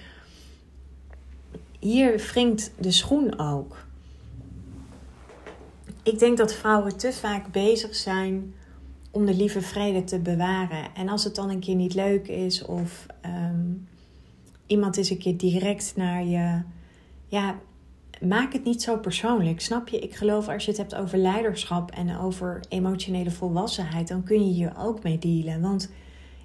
hier 1.79 2.17
wringt 2.17 2.71
de 2.79 2.91
schoen 2.91 3.39
ook. 3.39 3.85
Ik 6.03 6.19
denk 6.19 6.37
dat 6.37 6.53
vrouwen 6.53 6.97
te 6.97 7.13
vaak 7.13 7.51
bezig 7.51 7.95
zijn 7.95 8.53
om 9.11 9.25
de 9.25 9.33
lieve 9.33 9.61
vrede 9.61 10.03
te 10.03 10.19
bewaren. 10.19 10.95
En 10.95 11.09
als 11.09 11.23
het 11.23 11.35
dan 11.35 11.49
een 11.49 11.59
keer 11.59 11.75
niet 11.75 11.93
leuk 11.93 12.27
is 12.27 12.65
of 12.65 13.05
um, 13.25 13.87
iemand 14.65 14.97
is 14.97 15.09
een 15.09 15.17
keer 15.17 15.37
direct 15.37 15.93
naar 15.95 16.25
je. 16.25 16.61
Ja, 17.27 17.59
maak 18.27 18.53
het 18.53 18.63
niet 18.63 18.81
zo 18.81 18.97
persoonlijk. 18.97 19.61
Snap 19.61 19.87
je? 19.87 19.99
Ik 19.99 20.15
geloof 20.15 20.47
als 20.47 20.65
je 20.65 20.69
het 20.71 20.79
hebt 20.79 20.95
over 20.95 21.17
leiderschap 21.17 21.91
en 21.91 22.17
over 22.17 22.59
emotionele 22.69 23.31
volwassenheid, 23.31 24.07
dan 24.07 24.23
kun 24.23 24.45
je 24.45 24.53
hier 24.53 24.73
ook 24.77 25.03
mee 25.03 25.19
dealen. 25.19 25.61
Want 25.61 25.91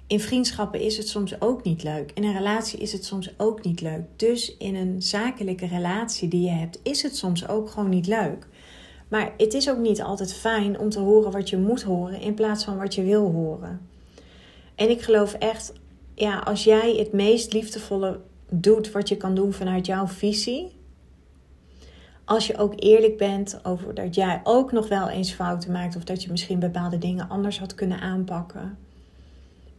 in 0.07 0.19
vriendschappen 0.19 0.79
is 0.79 0.97
het 0.97 1.07
soms 1.07 1.41
ook 1.41 1.63
niet 1.63 1.83
leuk. 1.83 2.11
In 2.13 2.23
een 2.23 2.33
relatie 2.33 2.79
is 2.79 2.91
het 2.91 3.05
soms 3.05 3.33
ook 3.37 3.63
niet 3.63 3.81
leuk. 3.81 4.03
Dus 4.15 4.57
in 4.57 4.75
een 4.75 5.01
zakelijke 5.01 5.67
relatie 5.67 6.27
die 6.27 6.41
je 6.41 6.49
hebt, 6.49 6.79
is 6.83 7.01
het 7.01 7.15
soms 7.15 7.47
ook 7.47 7.69
gewoon 7.69 7.89
niet 7.89 8.07
leuk. 8.07 8.47
Maar 9.07 9.33
het 9.37 9.53
is 9.53 9.69
ook 9.69 9.77
niet 9.77 10.01
altijd 10.01 10.33
fijn 10.33 10.79
om 10.79 10.89
te 10.89 10.99
horen 10.99 11.31
wat 11.31 11.49
je 11.49 11.57
moet 11.57 11.81
horen 11.81 12.21
in 12.21 12.33
plaats 12.33 12.63
van 12.63 12.77
wat 12.77 12.95
je 12.95 13.03
wil 13.03 13.31
horen. 13.31 13.87
En 14.75 14.89
ik 14.89 15.01
geloof 15.01 15.33
echt, 15.33 15.73
ja, 16.13 16.39
als 16.39 16.63
jij 16.63 16.95
het 16.95 17.13
meest 17.13 17.53
liefdevolle 17.53 18.19
doet 18.49 18.91
wat 18.91 19.09
je 19.09 19.17
kan 19.17 19.35
doen 19.35 19.53
vanuit 19.53 19.85
jouw 19.85 20.07
visie. 20.07 20.77
Als 22.29 22.47
je 22.47 22.57
ook 22.57 22.73
eerlijk 22.75 23.17
bent 23.17 23.59
over 23.63 23.93
dat 23.93 24.15
jij 24.15 24.41
ook 24.43 24.71
nog 24.71 24.87
wel 24.87 25.09
eens 25.09 25.31
fouten 25.31 25.71
maakt 25.71 25.95
of 25.95 26.03
dat 26.03 26.23
je 26.23 26.31
misschien 26.31 26.59
bepaalde 26.59 26.97
dingen 26.97 27.29
anders 27.29 27.59
had 27.59 27.75
kunnen 27.75 27.99
aanpakken. 27.99 28.77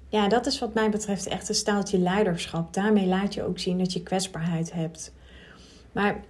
Ja, 0.08 0.28
dat 0.28 0.46
is 0.46 0.58
wat 0.58 0.74
mij 0.74 0.90
betreft 0.90 1.26
echt 1.26 1.48
een 1.48 1.54
staaltje 1.54 1.98
leiderschap. 1.98 2.74
Daarmee 2.74 3.06
laat 3.06 3.34
je 3.34 3.42
ook 3.42 3.58
zien 3.58 3.78
dat 3.78 3.92
je 3.92 4.02
kwetsbaarheid 4.02 4.72
hebt. 4.72 5.12
Maar 5.92 6.24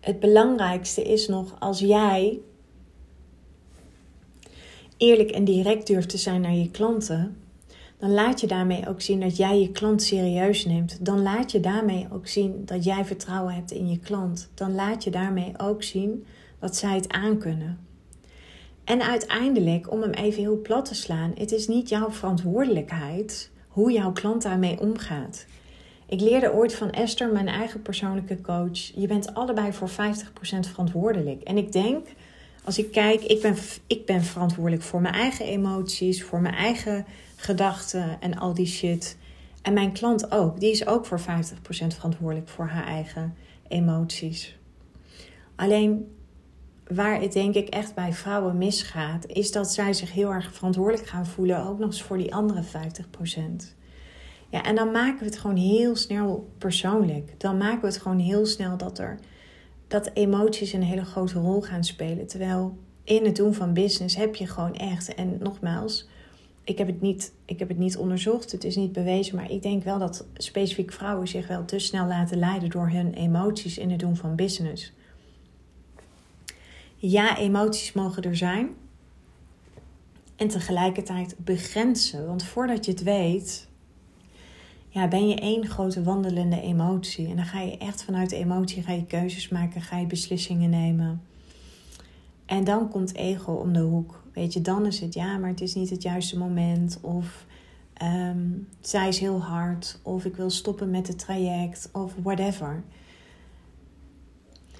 het 0.00 0.20
belangrijkste 0.20 1.02
is 1.02 1.28
nog 1.28 1.56
als 1.58 1.78
jij 1.78 2.38
eerlijk 4.96 5.30
en 5.30 5.44
direct 5.44 5.86
durft 5.86 6.08
te 6.08 6.18
zijn 6.18 6.40
naar 6.40 6.54
je 6.54 6.70
klanten, 6.70 7.36
dan 7.98 8.10
laat 8.10 8.40
je 8.40 8.46
daarmee 8.46 8.88
ook 8.88 9.00
zien 9.00 9.20
dat 9.20 9.36
jij 9.36 9.60
je 9.60 9.70
klant 9.70 10.02
serieus 10.02 10.64
neemt. 10.64 11.04
Dan 11.04 11.22
laat 11.22 11.52
je 11.52 11.60
daarmee 11.60 12.06
ook 12.12 12.26
zien 12.26 12.62
dat 12.64 12.84
jij 12.84 13.04
vertrouwen 13.04 13.54
hebt 13.54 13.70
in 13.70 13.90
je 13.90 13.98
klant. 13.98 14.50
Dan 14.54 14.74
laat 14.74 15.04
je 15.04 15.10
daarmee 15.10 15.52
ook 15.56 15.82
zien 15.82 16.26
dat 16.58 16.76
zij 16.76 16.94
het 16.94 17.12
aankunnen. 17.12 17.78
En 18.84 19.02
uiteindelijk, 19.02 19.92
om 19.92 20.02
hem 20.02 20.10
even 20.10 20.40
heel 20.40 20.60
plat 20.60 20.84
te 20.84 20.94
slaan, 20.94 21.32
het 21.38 21.52
is 21.52 21.68
niet 21.68 21.88
jouw 21.88 22.10
verantwoordelijkheid 22.10 23.50
hoe 23.68 23.92
jouw 23.92 24.12
klant 24.12 24.42
daarmee 24.42 24.80
omgaat. 24.80 25.46
Ik 26.08 26.20
leerde 26.20 26.52
ooit 26.52 26.74
van 26.74 26.90
Esther, 26.90 27.32
mijn 27.32 27.48
eigen 27.48 27.82
persoonlijke 27.82 28.40
coach, 28.40 28.78
je 28.78 29.06
bent 29.06 29.34
allebei 29.34 29.72
voor 29.72 29.90
50% 29.90 29.92
verantwoordelijk. 30.60 31.42
En 31.42 31.56
ik 31.56 31.72
denk, 31.72 32.06
als 32.64 32.78
ik 32.78 32.92
kijk, 32.92 33.22
ik 33.22 33.42
ben, 33.42 33.54
ik 33.86 34.06
ben 34.06 34.22
verantwoordelijk 34.22 34.82
voor 34.82 35.00
mijn 35.00 35.14
eigen 35.14 35.46
emoties, 35.46 36.24
voor 36.24 36.40
mijn 36.40 36.54
eigen 36.54 37.06
gedachten 37.36 38.20
en 38.20 38.38
al 38.38 38.54
die 38.54 38.66
shit. 38.66 39.16
En 39.62 39.72
mijn 39.72 39.92
klant 39.92 40.32
ook. 40.32 40.60
Die 40.60 40.70
is 40.70 40.86
ook 40.86 41.06
voor 41.06 41.20
50% 41.20 41.24
verantwoordelijk 41.86 42.48
voor 42.48 42.66
haar 42.66 42.86
eigen 42.86 43.34
emoties. 43.68 44.58
Alleen 45.56 46.16
waar 46.86 47.20
het 47.20 47.32
denk 47.32 47.54
ik 47.54 47.68
echt 47.68 47.94
bij 47.94 48.12
vrouwen 48.12 48.58
misgaat, 48.58 49.26
is 49.26 49.52
dat 49.52 49.72
zij 49.72 49.92
zich 49.92 50.12
heel 50.12 50.32
erg 50.32 50.54
verantwoordelijk 50.54 51.08
gaan 51.08 51.26
voelen, 51.26 51.66
ook 51.66 51.78
nog 51.78 51.88
eens 51.88 52.02
voor 52.02 52.18
die 52.18 52.34
andere 52.34 52.62
50%. 52.62 53.74
Ja, 54.48 54.62
en 54.62 54.74
dan 54.74 54.90
maken 54.90 55.18
we 55.18 55.24
het 55.24 55.38
gewoon 55.38 55.56
heel 55.56 55.96
snel 55.96 56.52
persoonlijk. 56.58 57.40
Dan 57.40 57.56
maken 57.56 57.80
we 57.80 57.86
het 57.86 57.98
gewoon 57.98 58.18
heel 58.18 58.46
snel 58.46 58.76
dat 58.76 58.98
er 58.98 59.18
dat 59.88 60.10
emoties 60.14 60.72
een 60.72 60.82
hele 60.82 61.04
grote 61.04 61.38
rol 61.38 61.60
gaan 61.60 61.84
spelen. 61.84 62.26
Terwijl 62.26 62.78
in 63.04 63.24
het 63.24 63.36
doen 63.36 63.54
van 63.54 63.72
business 63.72 64.16
heb 64.16 64.34
je 64.34 64.46
gewoon 64.46 64.74
echt, 64.74 65.14
en 65.14 65.38
nogmaals, 65.40 66.08
ik 66.66 66.78
heb, 66.78 66.86
het 66.86 67.00
niet, 67.00 67.32
ik 67.44 67.58
heb 67.58 67.68
het 67.68 67.78
niet 67.78 67.96
onderzocht, 67.96 68.52
het 68.52 68.64
is 68.64 68.76
niet 68.76 68.92
bewezen, 68.92 69.36
maar 69.36 69.50
ik 69.50 69.62
denk 69.62 69.84
wel 69.84 69.98
dat 69.98 70.26
specifiek 70.34 70.92
vrouwen 70.92 71.28
zich 71.28 71.46
wel 71.46 71.64
te 71.64 71.78
snel 71.78 72.06
laten 72.06 72.38
leiden 72.38 72.70
door 72.70 72.90
hun 72.90 73.14
emoties 73.14 73.78
in 73.78 73.90
het 73.90 74.00
doen 74.00 74.16
van 74.16 74.36
business. 74.36 74.92
Ja, 76.96 77.38
emoties 77.38 77.92
mogen 77.92 78.22
er 78.22 78.36
zijn. 78.36 78.68
En 80.36 80.48
tegelijkertijd 80.48 81.36
begrenzen. 81.38 82.26
Want 82.26 82.44
voordat 82.44 82.84
je 82.84 82.90
het 82.90 83.02
weet, 83.02 83.68
ja, 84.88 85.08
ben 85.08 85.28
je 85.28 85.34
één 85.34 85.66
grote 85.66 86.02
wandelende 86.02 86.60
emotie. 86.60 87.28
En 87.28 87.36
dan 87.36 87.44
ga 87.44 87.60
je 87.60 87.78
echt 87.78 88.04
vanuit 88.04 88.30
de 88.30 88.36
emotie 88.36 88.82
ga 88.82 88.92
je 88.92 89.06
keuzes 89.06 89.48
maken, 89.48 89.80
ga 89.80 89.98
je 89.98 90.06
beslissingen 90.06 90.70
nemen. 90.70 91.22
En 92.46 92.64
dan 92.64 92.88
komt 92.88 93.14
ego 93.14 93.52
om 93.52 93.72
de 93.72 93.80
hoek. 93.80 94.22
Weet 94.32 94.52
je, 94.52 94.60
dan 94.60 94.86
is 94.86 95.00
het 95.00 95.14
ja, 95.14 95.38
maar 95.38 95.50
het 95.50 95.60
is 95.60 95.74
niet 95.74 95.90
het 95.90 96.02
juiste 96.02 96.38
moment. 96.38 96.98
Of 97.00 97.46
um, 98.02 98.68
zij 98.80 99.08
is 99.08 99.18
heel 99.18 99.40
hard. 99.40 99.98
Of 100.02 100.24
ik 100.24 100.36
wil 100.36 100.50
stoppen 100.50 100.90
met 100.90 101.06
het 101.06 101.18
traject. 101.18 101.88
Of 101.92 102.14
whatever. 102.22 102.82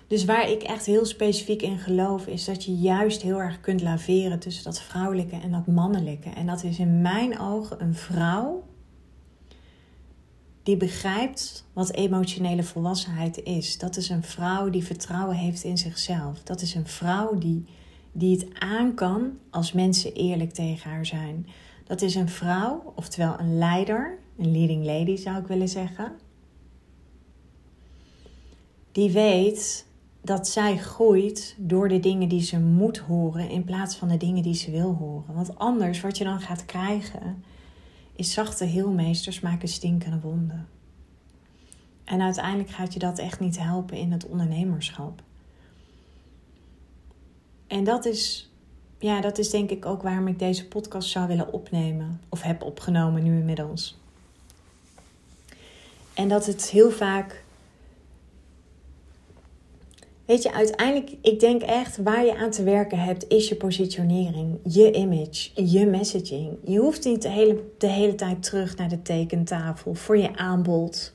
Dus 0.06 0.24
waar 0.24 0.50
ik 0.50 0.62
echt 0.62 0.86
heel 0.86 1.04
specifiek 1.04 1.62
in 1.62 1.78
geloof, 1.78 2.26
is 2.26 2.44
dat 2.44 2.64
je 2.64 2.76
juist 2.76 3.22
heel 3.22 3.40
erg 3.40 3.60
kunt 3.60 3.82
laveren 3.82 4.38
tussen 4.38 4.64
dat 4.64 4.80
vrouwelijke 4.80 5.36
en 5.36 5.50
dat 5.50 5.66
mannelijke. 5.66 6.30
En 6.30 6.46
dat 6.46 6.64
is 6.64 6.78
in 6.78 7.02
mijn 7.02 7.38
ogen 7.40 7.82
een 7.82 7.94
vrouw 7.94 8.64
die 10.66 10.76
begrijpt 10.76 11.64
wat 11.72 11.92
emotionele 11.92 12.62
volwassenheid 12.62 13.42
is. 13.42 13.78
Dat 13.78 13.96
is 13.96 14.08
een 14.08 14.22
vrouw 14.22 14.70
die 14.70 14.84
vertrouwen 14.84 15.36
heeft 15.36 15.64
in 15.64 15.78
zichzelf. 15.78 16.42
Dat 16.42 16.60
is 16.60 16.74
een 16.74 16.86
vrouw 16.86 17.38
die, 17.38 17.64
die 18.12 18.36
het 18.36 18.46
aan 18.58 18.94
kan 18.94 19.38
als 19.50 19.72
mensen 19.72 20.12
eerlijk 20.12 20.52
tegen 20.52 20.90
haar 20.90 21.06
zijn. 21.06 21.46
Dat 21.84 22.02
is 22.02 22.14
een 22.14 22.28
vrouw, 22.28 22.92
oftewel 22.96 23.38
een 23.38 23.58
leider, 23.58 24.18
een 24.38 24.52
leading 24.52 24.84
lady 24.84 25.16
zou 25.16 25.38
ik 25.38 25.46
willen 25.46 25.68
zeggen. 25.68 26.12
Die 28.92 29.10
weet 29.10 29.86
dat 30.22 30.48
zij 30.48 30.78
groeit 30.78 31.56
door 31.58 31.88
de 31.88 32.00
dingen 32.00 32.28
die 32.28 32.42
ze 32.42 32.60
moet 32.60 32.98
horen 32.98 33.50
in 33.50 33.64
plaats 33.64 33.96
van 33.96 34.08
de 34.08 34.16
dingen 34.16 34.42
die 34.42 34.54
ze 34.54 34.70
wil 34.70 34.94
horen. 34.94 35.34
Want 35.34 35.58
anders, 35.58 36.00
wat 36.00 36.18
je 36.18 36.24
dan 36.24 36.40
gaat 36.40 36.64
krijgen, 36.64 37.44
is 38.16 38.32
zachte 38.32 38.64
heelmeesters 38.64 39.40
maken 39.40 39.68
stinkende 39.68 40.20
wonden. 40.20 40.68
En 42.04 42.20
uiteindelijk 42.20 42.70
gaat 42.70 42.92
je 42.92 42.98
dat 42.98 43.18
echt 43.18 43.40
niet 43.40 43.58
helpen 43.58 43.96
in 43.96 44.12
het 44.12 44.26
ondernemerschap. 44.26 45.22
En 47.66 47.84
dat 47.84 48.04
is, 48.04 48.50
ja, 48.98 49.20
dat 49.20 49.38
is 49.38 49.50
denk 49.50 49.70
ik 49.70 49.86
ook 49.86 50.02
waarom 50.02 50.28
ik 50.28 50.38
deze 50.38 50.68
podcast 50.68 51.08
zou 51.08 51.26
willen 51.26 51.52
opnemen. 51.52 52.20
Of 52.28 52.42
heb 52.42 52.62
opgenomen 52.62 53.22
nu 53.22 53.38
inmiddels. 53.38 53.98
En 56.14 56.28
dat 56.28 56.46
het 56.46 56.70
heel 56.70 56.90
vaak. 56.90 57.44
Weet 60.26 60.42
je, 60.42 60.52
uiteindelijk, 60.52 61.12
ik 61.22 61.40
denk 61.40 61.62
echt 61.62 61.96
waar 61.96 62.24
je 62.24 62.36
aan 62.36 62.50
te 62.50 62.62
werken 62.62 62.98
hebt, 62.98 63.28
is 63.28 63.48
je 63.48 63.56
positionering, 63.56 64.58
je 64.62 64.92
image, 64.92 65.50
je 65.54 65.86
messaging. 65.86 66.58
Je 66.64 66.78
hoeft 66.78 67.04
niet 67.04 67.22
de 67.22 67.28
hele, 67.28 67.62
de 67.78 67.86
hele 67.86 68.14
tijd 68.14 68.42
terug 68.42 68.76
naar 68.76 68.88
de 68.88 69.02
tekentafel 69.02 69.94
voor 69.94 70.18
je 70.18 70.36
aanbod 70.36 71.12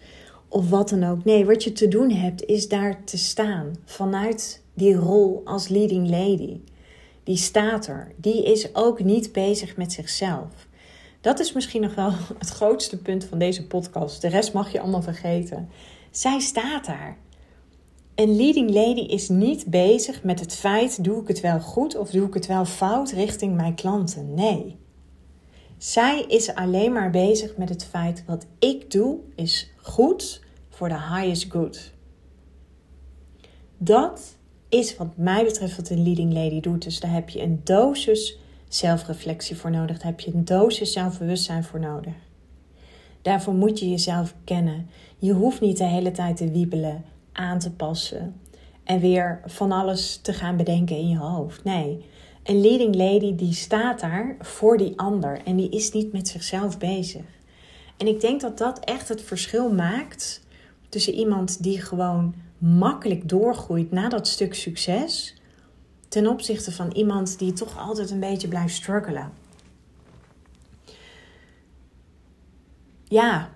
of 0.47 0.69
wat 0.69 0.89
dan 0.89 1.03
ook. 1.03 1.23
Nee, 1.23 1.45
wat 1.45 1.63
je 1.63 1.71
te 1.71 1.87
doen 1.87 2.11
hebt, 2.11 2.45
is 2.45 2.67
daar 2.67 3.03
te 3.03 3.17
staan 3.17 3.75
vanuit 3.85 4.63
die 4.73 4.95
rol 4.95 5.41
als 5.45 5.67
leading 5.67 6.09
lady. 6.09 6.59
Die 7.23 7.37
staat 7.37 7.87
er. 7.87 8.11
Die 8.15 8.43
is 8.43 8.75
ook 8.75 9.03
niet 9.03 9.31
bezig 9.31 9.77
met 9.77 9.91
zichzelf. 9.91 10.67
Dat 11.21 11.39
is 11.39 11.53
misschien 11.53 11.81
nog 11.81 11.95
wel 11.95 12.11
het 12.39 12.49
grootste 12.49 12.97
punt 12.97 13.23
van 13.23 13.39
deze 13.39 13.67
podcast. 13.67 14.21
De 14.21 14.27
rest 14.27 14.53
mag 14.53 14.71
je 14.71 14.79
allemaal 14.79 15.01
vergeten. 15.01 15.69
Zij 16.11 16.39
staat 16.39 16.85
daar. 16.85 17.17
Een 18.15 18.35
leading 18.35 18.73
lady 18.73 18.99
is 18.99 19.29
niet 19.29 19.65
bezig 19.65 20.23
met 20.23 20.39
het 20.39 20.55
feit: 20.55 21.03
doe 21.03 21.21
ik 21.21 21.27
het 21.27 21.39
wel 21.39 21.59
goed 21.59 21.97
of 21.97 22.09
doe 22.09 22.27
ik 22.27 22.33
het 22.33 22.47
wel 22.47 22.65
fout 22.65 23.11
richting 23.11 23.55
mijn 23.55 23.75
klanten? 23.75 24.33
Nee. 24.33 24.79
Zij 25.77 26.25
is 26.27 26.55
alleen 26.55 26.93
maar 26.93 27.09
bezig 27.09 27.57
met 27.57 27.69
het 27.69 27.85
feit: 27.85 28.23
wat 28.25 28.45
ik 28.59 28.91
doe 28.91 29.19
is 29.35 29.71
goed 29.77 30.41
voor 30.69 30.89
de 30.89 30.99
highest 30.99 31.51
good. 31.51 31.91
Dat 33.77 34.37
is 34.69 34.97
wat 34.97 35.17
mij 35.17 35.43
betreft 35.43 35.75
wat 35.75 35.89
een 35.89 36.03
leading 36.03 36.33
lady 36.33 36.59
doet. 36.59 36.83
Dus 36.83 36.99
daar 36.99 37.13
heb 37.13 37.29
je 37.29 37.41
een 37.41 37.61
dosis 37.63 38.37
zelfreflectie 38.67 39.55
voor 39.55 39.71
nodig. 39.71 39.97
Daar 39.97 40.11
heb 40.11 40.19
je 40.19 40.33
een 40.33 40.45
dosis 40.45 40.91
zelfbewustzijn 40.91 41.63
voor 41.63 41.79
nodig. 41.79 42.13
Daarvoor 43.21 43.53
moet 43.53 43.79
je 43.79 43.89
jezelf 43.89 44.35
kennen. 44.43 44.89
Je 45.17 45.33
hoeft 45.33 45.61
niet 45.61 45.77
de 45.77 45.83
hele 45.83 46.11
tijd 46.11 46.37
te 46.37 46.51
wiebelen, 46.51 47.03
aan 47.33 47.59
te 47.59 47.71
passen 47.71 48.41
en 48.83 48.99
weer 48.99 49.41
van 49.45 49.71
alles 49.71 50.17
te 50.17 50.33
gaan 50.33 50.57
bedenken 50.57 50.95
in 50.95 51.09
je 51.09 51.17
hoofd. 51.17 51.63
Nee, 51.63 52.05
een 52.43 52.61
leading 52.61 52.95
lady 52.95 53.35
die 53.35 53.53
staat 53.53 53.99
daar 53.99 54.35
voor 54.39 54.77
die 54.77 54.99
ander 54.99 55.41
en 55.45 55.55
die 55.55 55.69
is 55.69 55.91
niet 55.91 56.11
met 56.11 56.27
zichzelf 56.27 56.77
bezig. 56.77 57.23
En 57.97 58.07
ik 58.07 58.21
denk 58.21 58.41
dat 58.41 58.57
dat 58.57 58.79
echt 58.79 59.07
het 59.07 59.21
verschil 59.21 59.73
maakt 59.73 60.41
tussen 60.89 61.13
iemand 61.13 61.63
die 61.63 61.81
gewoon 61.81 62.33
makkelijk 62.57 63.29
doorgroeit 63.29 63.91
na 63.91 64.09
dat 64.09 64.27
stuk 64.27 64.53
succes, 64.53 65.35
ten 66.07 66.27
opzichte 66.27 66.71
van 66.71 66.91
iemand 66.91 67.39
die 67.39 67.53
toch 67.53 67.77
altijd 67.77 68.11
een 68.11 68.19
beetje 68.19 68.47
blijft 68.47 68.75
struggelen. 68.75 69.31
Ja, 73.03 73.49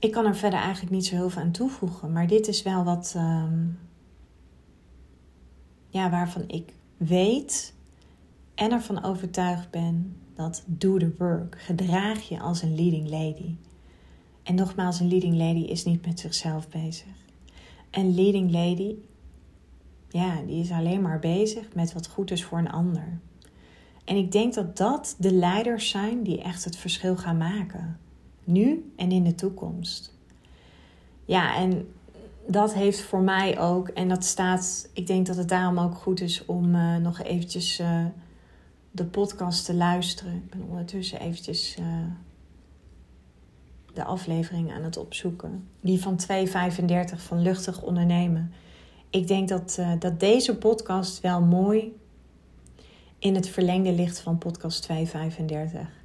ik 0.00 0.12
kan 0.12 0.26
er 0.26 0.36
verder 0.36 0.58
eigenlijk 0.58 0.92
niet 0.92 1.06
zo 1.06 1.14
heel 1.14 1.30
veel 1.30 1.42
aan 1.42 1.50
toevoegen, 1.50 2.12
maar 2.12 2.26
dit 2.26 2.48
is 2.48 2.62
wel 2.62 2.84
wat, 2.84 3.12
ehm, 3.16 3.66
ja, 5.88 6.10
waarvan 6.10 6.44
ik 6.46 6.74
weet 6.96 7.74
en 8.54 8.72
ervan 8.72 9.04
overtuigd 9.04 9.70
ben 9.70 10.16
dat 10.34 10.64
do 10.66 10.96
the 10.96 11.14
work, 11.18 11.60
gedraag 11.60 12.28
je 12.28 12.40
als 12.40 12.62
een 12.62 12.74
leading 12.74 13.08
lady. 13.08 13.56
En 14.42 14.54
nogmaals, 14.54 15.00
een 15.00 15.08
leading 15.08 15.36
lady 15.36 15.60
is 15.60 15.84
niet 15.84 16.06
met 16.06 16.20
zichzelf 16.20 16.68
bezig. 16.68 17.14
Een 17.90 18.14
leading 18.14 18.50
lady, 18.50 18.94
ja, 20.08 20.42
die 20.42 20.62
is 20.62 20.70
alleen 20.70 21.02
maar 21.02 21.18
bezig 21.18 21.74
met 21.74 21.92
wat 21.92 22.06
goed 22.06 22.30
is 22.30 22.44
voor 22.44 22.58
een 22.58 22.70
ander. 22.70 23.20
En 24.04 24.16
ik 24.16 24.32
denk 24.32 24.54
dat 24.54 24.76
dat 24.76 25.16
de 25.18 25.32
leiders 25.32 25.88
zijn 25.88 26.22
die 26.22 26.42
echt 26.42 26.64
het 26.64 26.76
verschil 26.76 27.16
gaan 27.16 27.38
maken. 27.38 27.98
Nu 28.44 28.92
en 28.96 29.12
in 29.12 29.24
de 29.24 29.34
toekomst. 29.34 30.14
Ja, 31.24 31.56
en 31.56 31.88
dat 32.46 32.74
heeft 32.74 33.00
voor 33.00 33.20
mij 33.20 33.60
ook, 33.60 33.88
en 33.88 34.08
dat 34.08 34.24
staat, 34.24 34.88
ik 34.92 35.06
denk 35.06 35.26
dat 35.26 35.36
het 35.36 35.48
daarom 35.48 35.78
ook 35.78 35.94
goed 35.94 36.20
is 36.20 36.44
om 36.44 36.74
uh, 36.74 36.96
nog 36.96 37.22
eventjes 37.22 37.80
uh, 37.80 38.04
de 38.90 39.04
podcast 39.04 39.64
te 39.64 39.74
luisteren. 39.74 40.34
Ik 40.34 40.50
ben 40.50 40.62
ondertussen 40.68 41.20
eventjes 41.20 41.76
uh, 41.80 41.86
de 43.94 44.04
aflevering 44.04 44.72
aan 44.72 44.82
het 44.82 44.96
opzoeken. 44.96 45.68
Die 45.80 46.00
van 46.00 46.20
2.35 46.32 47.16
van 47.16 47.42
Luchtig 47.42 47.82
Ondernemen. 47.82 48.52
Ik 49.10 49.26
denk 49.26 49.48
dat, 49.48 49.80
dat 49.98 50.20
deze 50.20 50.56
podcast 50.56 51.20
wel 51.20 51.40
mooi 51.40 51.96
in 53.18 53.34
het 53.34 53.48
verlengde 53.48 53.92
ligt 53.92 54.20
van 54.20 54.38
podcast 54.38 54.82
235. 54.82 55.99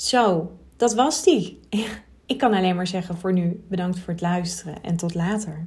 Zo, 0.00 0.52
dat 0.76 0.94
was 0.94 1.22
die. 1.24 1.60
Ik 2.26 2.38
kan 2.38 2.54
alleen 2.54 2.76
maar 2.76 2.86
zeggen 2.86 3.16
voor 3.16 3.32
nu 3.32 3.64
bedankt 3.68 3.98
voor 3.98 4.12
het 4.12 4.22
luisteren 4.22 4.82
en 4.82 4.96
tot 4.96 5.14
later. 5.14 5.66